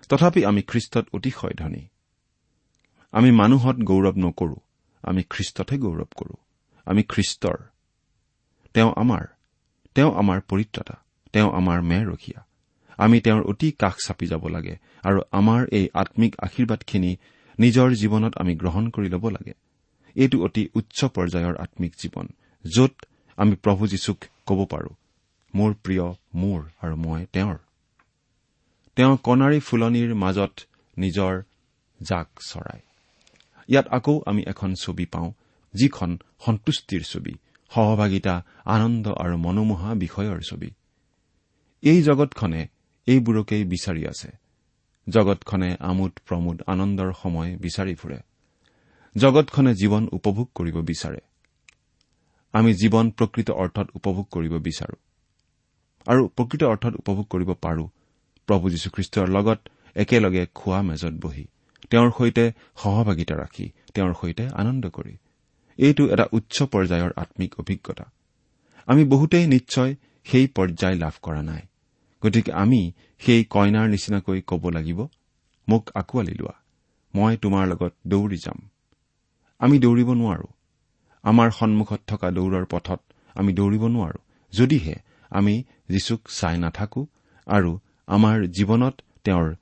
তথাপি 0.10 0.42
আমি 0.46 0.62
খ্ৰীষ্টত 0.62 1.06
অতিশয় 1.14 1.56
ধনী। 1.58 1.84
আমি 3.12 3.32
মানুহত 3.32 3.78
গৌৰৱ 3.80 4.16
নকৰো 4.18 4.58
আমি 5.04 5.22
খ্ৰীষ্টতহে 5.30 5.78
গৌৰৱ 5.78 6.10
কৰো। 6.16 6.36
আমি 6.88 7.02
খ্ৰীষ্টৰ। 7.04 7.58
তেওঁ 8.74 8.92
আমাৰ 8.96 9.24
তেওঁ 9.96 10.12
আমাৰ 10.16 10.38
পৰিত্ৰাতা 10.42 10.96
তেওঁ 11.34 11.50
আমাৰ 11.54 11.82
মেৰ 11.82 12.04
ৰখীয়া 12.10 12.47
আমি 12.98 13.18
তেওঁৰ 13.20 13.42
অতি 13.42 13.72
কাষ 13.72 13.96
চাপি 14.08 14.26
যাব 14.28 14.44
লাগে 14.48 14.76
আৰু 15.04 15.20
আমাৰ 15.32 15.62
এই 15.72 15.86
আম্মিক 15.94 16.34
আশীৰ্বাদখিনি 16.40 17.12
নিজৰ 17.60 17.88
জীৱনত 17.92 18.34
আমি 18.38 18.54
গ্ৰহণ 18.56 18.90
কৰি 18.90 19.10
ল'ব 19.10 19.26
লাগে। 19.30 19.54
এইটো 20.16 20.38
অতি 20.46 20.64
উচ্চ 20.76 21.00
পৰ্যায়ৰ 21.06 21.56
আম্মিক 21.56 21.94
জীৱন 22.02 22.28
য'ত 22.66 22.94
আমি 23.38 23.54
প্ৰভু 23.56 23.84
যীশুক 23.88 24.20
ক'ব 24.48 24.60
পাৰো 24.66 24.92
মোৰ 25.54 25.72
প্ৰিয় 25.84 26.06
মোৰ 26.36 26.60
আৰু 26.82 26.96
মই 26.96 27.26
তেওঁৰ। 27.34 27.58
তেওঁ 28.96 29.18
কণাৰী 29.18 29.60
ফুলনিৰ 29.60 30.12
মাজত 30.16 30.54
নিজৰ 30.98 31.34
জাক 32.00 32.28
চৰাই। 32.50 32.80
ইয়াত 33.70 33.88
আকৌ 33.88 34.22
আমি 34.26 34.42
এখন 34.48 34.74
ছবি 34.82 35.06
পাওঁ 35.06 35.30
যিখন 35.74 36.10
সন্তুষ্টিৰ 36.46 37.04
ছবি 37.04 37.34
সহভাগিতা 37.72 38.36
আনন্দ 38.66 39.06
আৰু 39.08 39.36
মনোমোহা 39.38 39.90
বিষয়ৰ 39.94 40.40
ছবি। 40.50 40.70
এই 41.82 42.02
জগতখনে 42.02 42.62
এইবোৰকেই 43.08 43.63
বিচাৰি 43.63 44.08
আছে। 44.08 44.32
জগতখনে 45.10 45.76
আমোদ 45.80 46.12
প্ৰমোদ 46.26 46.62
আনন্দৰ 46.67 47.13
সময় 47.24 47.58
বিচাৰি 47.58 47.96
ফুৰে। 47.96 48.20
জগতখনে 49.17 49.74
জীৱন 49.74 50.08
উপভোগ 50.12 50.50
কৰিব 50.56 50.78
বিচাৰে। 50.82 51.20
আমি 52.54 52.74
জীৱন 52.74 53.12
প্ৰকৃত 53.12 53.52
অৰ্থত 53.52 53.88
উপভোগ 53.96 54.26
কৰিব 54.32 54.58
বিচাৰো। 54.58 54.96
আৰু 56.12 56.28
প্ৰকৃত 56.28 56.63
অৰ্থত 56.63 56.96
উপভোগ 56.96 57.26
কৰিব 57.26 57.54
পাৰো। 57.54 57.89
প্ৰভু 58.48 58.70
যীশুখ্ৰীষ্টৰ 58.70 59.28
লগত 59.28 59.60
একেলগে 59.96 60.46
খোৱা 60.56 60.82
মেজত 60.82 61.13
বহি 61.22 61.46
তেওঁৰ 61.89 62.12
সৈতে 62.17 62.52
সহভাগিতা 62.76 63.36
ৰাখি 63.36 63.72
তেওঁৰ 63.93 64.13
সৈতে 64.22 64.48
আনন্দ 64.48 64.89
কৰি। 64.89 65.17
এইটো 65.78 66.10
এটা 66.10 66.26
উচ্চ 66.32 66.63
পৰ্যায়ৰ 66.63 67.12
আম্মিক 67.15 67.56
অভিজ্ঞতা। 67.60 68.06
আমি 68.86 69.04
বহুতেই 69.04 69.48
নিশ্চয় 69.48 69.96
সেই 70.26 70.48
পৰ্যায় 70.48 70.96
লাভ 70.96 71.13
কৰা 71.22 71.41
নাই। 71.41 71.62
গতিকে 72.24 72.52
আমি 72.52 72.92
সেই 73.20 73.46
কইনাৰ 73.50 73.88
নিচিনাকৈ 73.90 74.42
ক'ব 74.42 74.70
লাগিব 74.70 75.00
মোক 75.70 75.84
আঁকোৱালি 75.96 76.34
লোৱা 76.34 76.56
মই 77.16 77.38
তোমাৰ 77.38 77.68
লগত 77.68 77.94
দৌৰি 78.08 78.38
যাম। 78.38 78.60
আমি 79.60 79.80
দৌৰিব 79.80 80.10
নোৱাৰো। 80.14 80.48
আমাৰ 81.24 81.52
সন্মুখত 81.52 82.02
থকা 82.08 82.28
দৌৰৰ 82.32 82.66
পথত 82.66 83.02
আমি 83.36 83.54
দৌৰিব 83.54 83.84
নোৱাৰো। 83.88 84.20
যদিহে 84.54 84.96
আমি 85.30 85.64
যীচুক 85.90 86.22
চাই 86.30 86.58
নাথাকো 86.58 87.08
আৰু 87.48 87.80
আমাৰ 88.08 88.46
জীৱনত 88.48 88.96
তেওঁৰ 89.24 89.56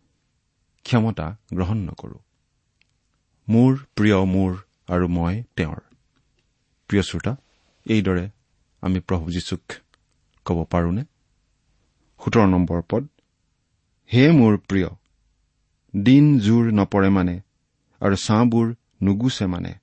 ক্ষমতা 0.86 1.38
গ্ৰহণ 1.54 1.78
নকৰো। 1.78 2.18
মোৰ 3.50 3.72
প্ৰিয় 3.96 4.26
মোৰ 4.26 4.52
আৰু 4.88 5.08
মই 5.08 5.44
তেওঁৰ। 5.56 5.82
প্ৰিয় 6.88 7.04
শ্ৰোতা 7.04 7.36
এইদৰে 7.86 8.30
আমি 8.82 9.00
প্ৰভু 9.00 9.32
যীশুক 9.32 9.62
ক'ব 10.46 10.65
পাৰোনে? 10.65 11.04
সোতৰ 12.19 12.47
নম্বৰ 12.47 12.82
পদ। 12.89 13.04
হে 14.10 14.23
মোৰ 14.32 14.58
প্ৰিয় 14.67 14.89
দিন 15.93 16.25
জোৰ 16.39 16.65
নপৰে 16.71 17.10
মানে 17.10 17.36
আৰু 18.01 18.15
ছাঁবোৰ 18.15 18.67
নুগুচে 19.01 19.45
মানে। 19.47 19.73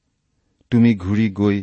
তুমি 0.70 0.90
ঘূৰি 0.96 1.26
গৈ 1.30 1.58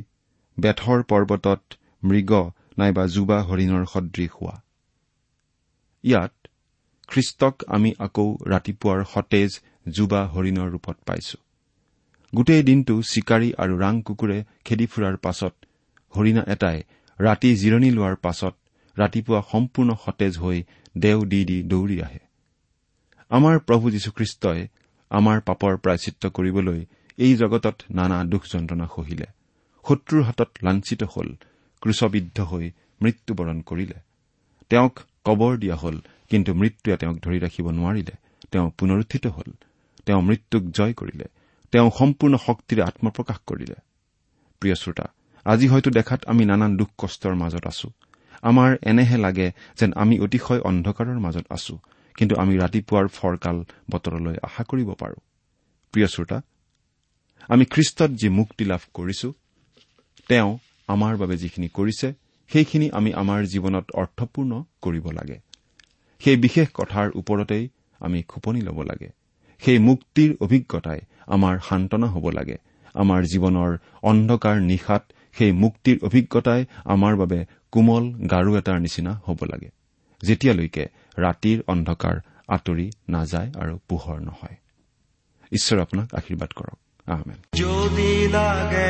বেথৰ 0.58 1.04
পৰ্বতত 1.04 1.62
মৃগ 2.04 2.32
নাইবা 2.78 3.04
যুবা 3.08 3.38
হৰিণৰ 3.44 3.84
সদৃশ 3.86 4.32
হোৱা। 4.32 4.56
ইয়াত 6.04 6.34
খ্ৰীষ্টক 7.10 7.56
আমি 7.68 7.92
আকৌ 8.00 8.28
ৰাতিপুৱাৰ 8.48 9.00
সতেজ 9.14 9.52
যুবা 9.92 10.22
হৰিণৰ 10.26 10.68
ৰূপত 10.72 10.98
পাইছো। 11.06 11.38
গোটেই 12.34 12.64
দিনটো 12.64 12.96
চিকাৰী 13.02 13.50
আৰু 13.58 13.74
ৰাং 13.80 14.02
কুকুৰে 14.02 14.38
খেদি 14.66 14.86
ফুৰাৰ 14.86 15.16
পাছত 15.18 15.54
হৰিণা 16.14 16.44
এটাই 16.48 16.80
ৰাতি 17.20 17.50
জিৰণি 17.56 17.90
লোৱাৰ 17.92 18.16
পাছত 18.16 18.54
ৰাতিপুৱা 19.00 19.42
সম্পূৰ্ণ 19.52 19.96
সতেজ 20.06 20.38
হৈ 20.38 20.64
দেও 20.98 21.26
দি 21.26 21.46
দি 21.46 21.64
দৌৰি 21.64 22.02
আহে। 22.02 22.20
আমাৰ 23.32 23.60
প্ৰভু 23.60 23.92
যীশুখ্ৰীষ্টই 23.92 24.68
আমাৰ 25.10 25.42
পাপৰ 25.42 25.78
প্ৰায়চিত্ৰ 25.78 26.30
কৰিবলৈ 26.30 26.86
এই 27.18 27.36
জগতত 27.36 27.78
নানা 27.92 28.24
দুখ 28.24 28.44
যন্ত্ৰণা 28.54 28.88
সহিলে। 28.96 29.28
শত্ৰুৰ 29.88 30.24
হাতত 30.24 30.50
লাঞ্ছিত 30.64 31.04
হল 31.04 31.30
ক্ৰুচবিদ্ধ 31.82 32.40
হৈ 32.42 32.72
মৃত্যুবৰণ 33.02 33.62
কৰিলে। 33.62 34.00
তেওঁক 34.70 35.00
কবৰ 35.24 35.58
দিয়া 35.58 35.76
হল 35.76 36.02
কিন্তু 36.30 36.54
মৃত্যুৱে 36.54 36.98
তেওঁক 36.98 37.18
ধৰি 37.20 37.40
ৰাখিব 37.40 37.70
নোৱাৰিলে। 37.70 38.16
তেওঁ 38.52 38.72
পুনৰুত্থিত 38.78 39.28
হল। 39.28 39.50
তেওঁ 40.06 40.22
মৃত্যুক 40.22 40.64
জয় 40.64 40.94
কৰিলে। 40.94 41.26
তেওঁ 41.72 41.90
সম্পূৰ্ণ 42.00 42.38
শক্তিৰে 42.38 42.82
আত্মপ্ৰকাশ 42.82 43.38
কৰিলে। 43.48 43.76
প্ৰিয় 44.60 44.76
শ্ৰোতা 44.76 45.06
আজি 45.46 45.68
হয়তো 45.68 45.90
দেখাত 45.92 46.26
আমি 46.26 46.46
নানান 46.46 46.78
দুখ 46.78 46.90
কষ্টৰ 46.98 47.36
মাজত 47.36 47.68
আছো। 47.68 47.90
আমাৰ 48.42 48.78
এনেহে 48.82 49.18
লাগে 49.18 49.52
যেন 49.80 49.94
আমি 49.94 50.20
অতিশয় 50.20 50.60
অন্ধকাৰৰ 50.60 51.20
মাজত 51.20 51.46
আছো 51.50 51.76
কিন্তু 52.16 52.36
আমি 52.36 52.54
ৰাতিপুৱাৰ 52.58 53.08
ফৰকাল 53.08 53.58
বতৰলৈ 53.92 54.36
আশা 54.44 54.64
কৰিব 54.64 54.90
পাৰো। 54.94 55.18
প্ৰিয় 55.94 56.08
শ্ৰোতা 56.08 56.42
আমি 57.50 57.66
খ্ৰীষ্টত 57.66 58.12
যি 58.12 58.30
মুক্তি 58.30 58.66
লাভ 58.66 58.82
কৰিছো 58.94 59.34
তেওঁ 60.28 60.58
আমাৰ 60.88 61.18
বাবে 61.18 61.38
যিখিনি 61.38 61.70
কৰিছে 61.74 62.14
সেইখিনি 62.52 62.92
আমি 62.92 63.14
আমাৰ 63.14 63.40
জীৱনত 63.46 63.86
অৰ্থপূৰ্ণ 63.94 64.64
কৰিব 64.82 65.12
লাগে। 65.12 65.38
সেই 66.20 66.36
বিশেষ 66.36 66.68
কথাৰ 66.74 67.08
ওপৰতেই 67.16 67.70
আমি 68.00 68.24
খোপনি 68.24 68.62
ল'ব 68.62 68.82
লাগে। 68.82 69.10
সেই 69.60 69.80
মুক্তিৰ 69.80 70.38
অভিজ্ঞতাই 70.42 71.00
আমাৰ 71.28 71.60
সান্তনা 71.70 72.08
হ'ব 72.08 72.30
লাগে। 72.30 72.58
আমাৰ 72.94 73.22
জীৱনৰ 73.24 73.78
অন্ধকাৰ 74.04 74.62
নিশাত 74.62 75.04
সেই 75.38 75.52
মুক্তিৰ 75.52 75.98
অভিজ্ঞতাই 76.04 76.66
আমাৰ 76.86 77.16
বাবে 77.16 77.46
কোমল 77.72 78.04
গাৰু 78.28 78.58
এটাৰ 78.58 78.80
নিচিনা 78.80 79.12
হ'ব 79.26 79.44
লাগে 79.44 79.70
যেতিয়ালৈকে 80.22 80.86
ৰাতিৰ 81.18 81.64
অন্ধকাৰ 81.68 82.16
আঁতৰি 82.48 82.92
নাযায় 83.10 83.50
আৰু 83.60 83.80
পোহৰ 83.88 84.20
নহয়। 84.20 84.56
ঈশ্বৰে 85.52 85.82
আপোনাক 85.82 86.16
আশীৰ্বাদ 86.16 86.50
কৰক। 86.56 86.78
যদি 87.54 88.28
লাগে 88.28 88.90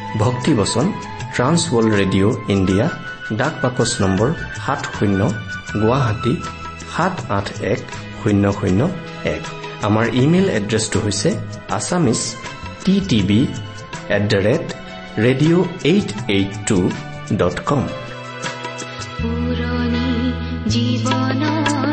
ভক্তিবচন 0.19 0.85
ট্ৰান্স 1.35 1.61
ৱৰ্ল্ড 1.73 1.93
ৰেডিঅ' 2.01 2.35
ইণ্ডিয়া 2.55 2.85
ডাক 3.39 3.53
বাকচ 3.63 3.91
নম্বৰ 4.01 4.29
সাত 4.63 4.81
শূন্য 4.95 5.19
গুৱাহাটী 5.81 6.33
সাত 6.93 7.15
আঠ 7.37 7.47
এক 7.73 7.81
শূন্য 8.21 8.43
শূন্য 8.59 8.81
এক। 9.35 9.43
আমাৰ 9.87 10.05
ইমেইল 10.23 10.47
এড্ৰেছটো 10.59 10.97
হৈছে 11.05 11.29
Assamese 11.77 12.21
T 12.83 12.95
TV 13.09 13.41
at 14.15 14.23
the 14.31 14.39
rate 14.47 14.65
radio' 15.25 15.63
eight 15.91 16.09
eight 16.35 16.51
two 16.67 16.77
dot 17.39 17.57
com. 17.69 17.83
জীৱনৰ 20.73 21.90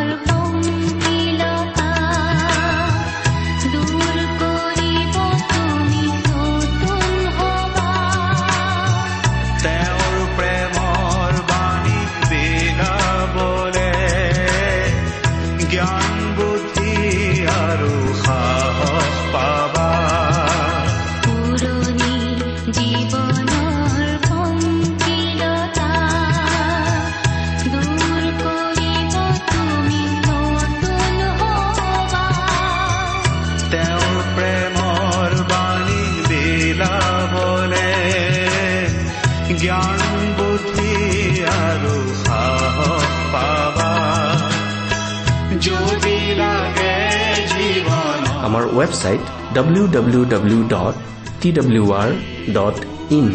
ডাব্লিউ 49.86 51.92
আৰ 51.92 52.10
ডট 52.56 52.76
ইন 53.18 53.26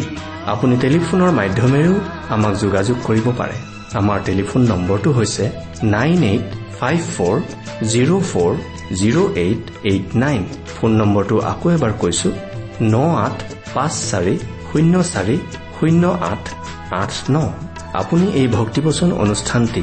আপুনি 0.46 0.76
টেলিফোনৰ 0.76 1.30
মাধ্যমেৰেও 1.30 1.94
আমাক 2.34 2.54
যোগাযোগ 2.54 2.96
কৰিব 3.06 3.26
পাৰে। 3.38 3.54
আমাৰ 3.94 4.18
টেলিফোন 4.24 4.62
নম্বৰটো 4.62 5.12
হৈছে 5.12 5.50
nine 5.82 6.22
eight 6.22 6.44
five 6.80 7.00
four 7.16 7.40
zero' 7.92 8.20
four 8.32 8.54
zero' 8.94 9.36
eight 9.36 9.60
eight 9.84 10.16
nine. 10.16 10.44
Phone 10.76 10.92
নম্বৰটো 10.92 11.40
আকৌ 11.40 11.70
এবাৰ 11.70 11.92
কৈছো 12.00 12.30
ন 12.80 12.94
আঠ 13.26 13.54
পাঁচ 13.74 14.10
চাৰি 14.10 14.38
শূন্য 14.72 15.02
চাৰি 15.02 15.38
শূন্য 15.80 16.16
আঠ 16.20 16.48
আঠ 16.90 17.10
ন। 17.30 17.36
আপুনি 17.94 18.26
এই 18.40 18.48
ভক্তিবচন 18.48 19.12
অনুষ্ঠানটি 19.12 19.82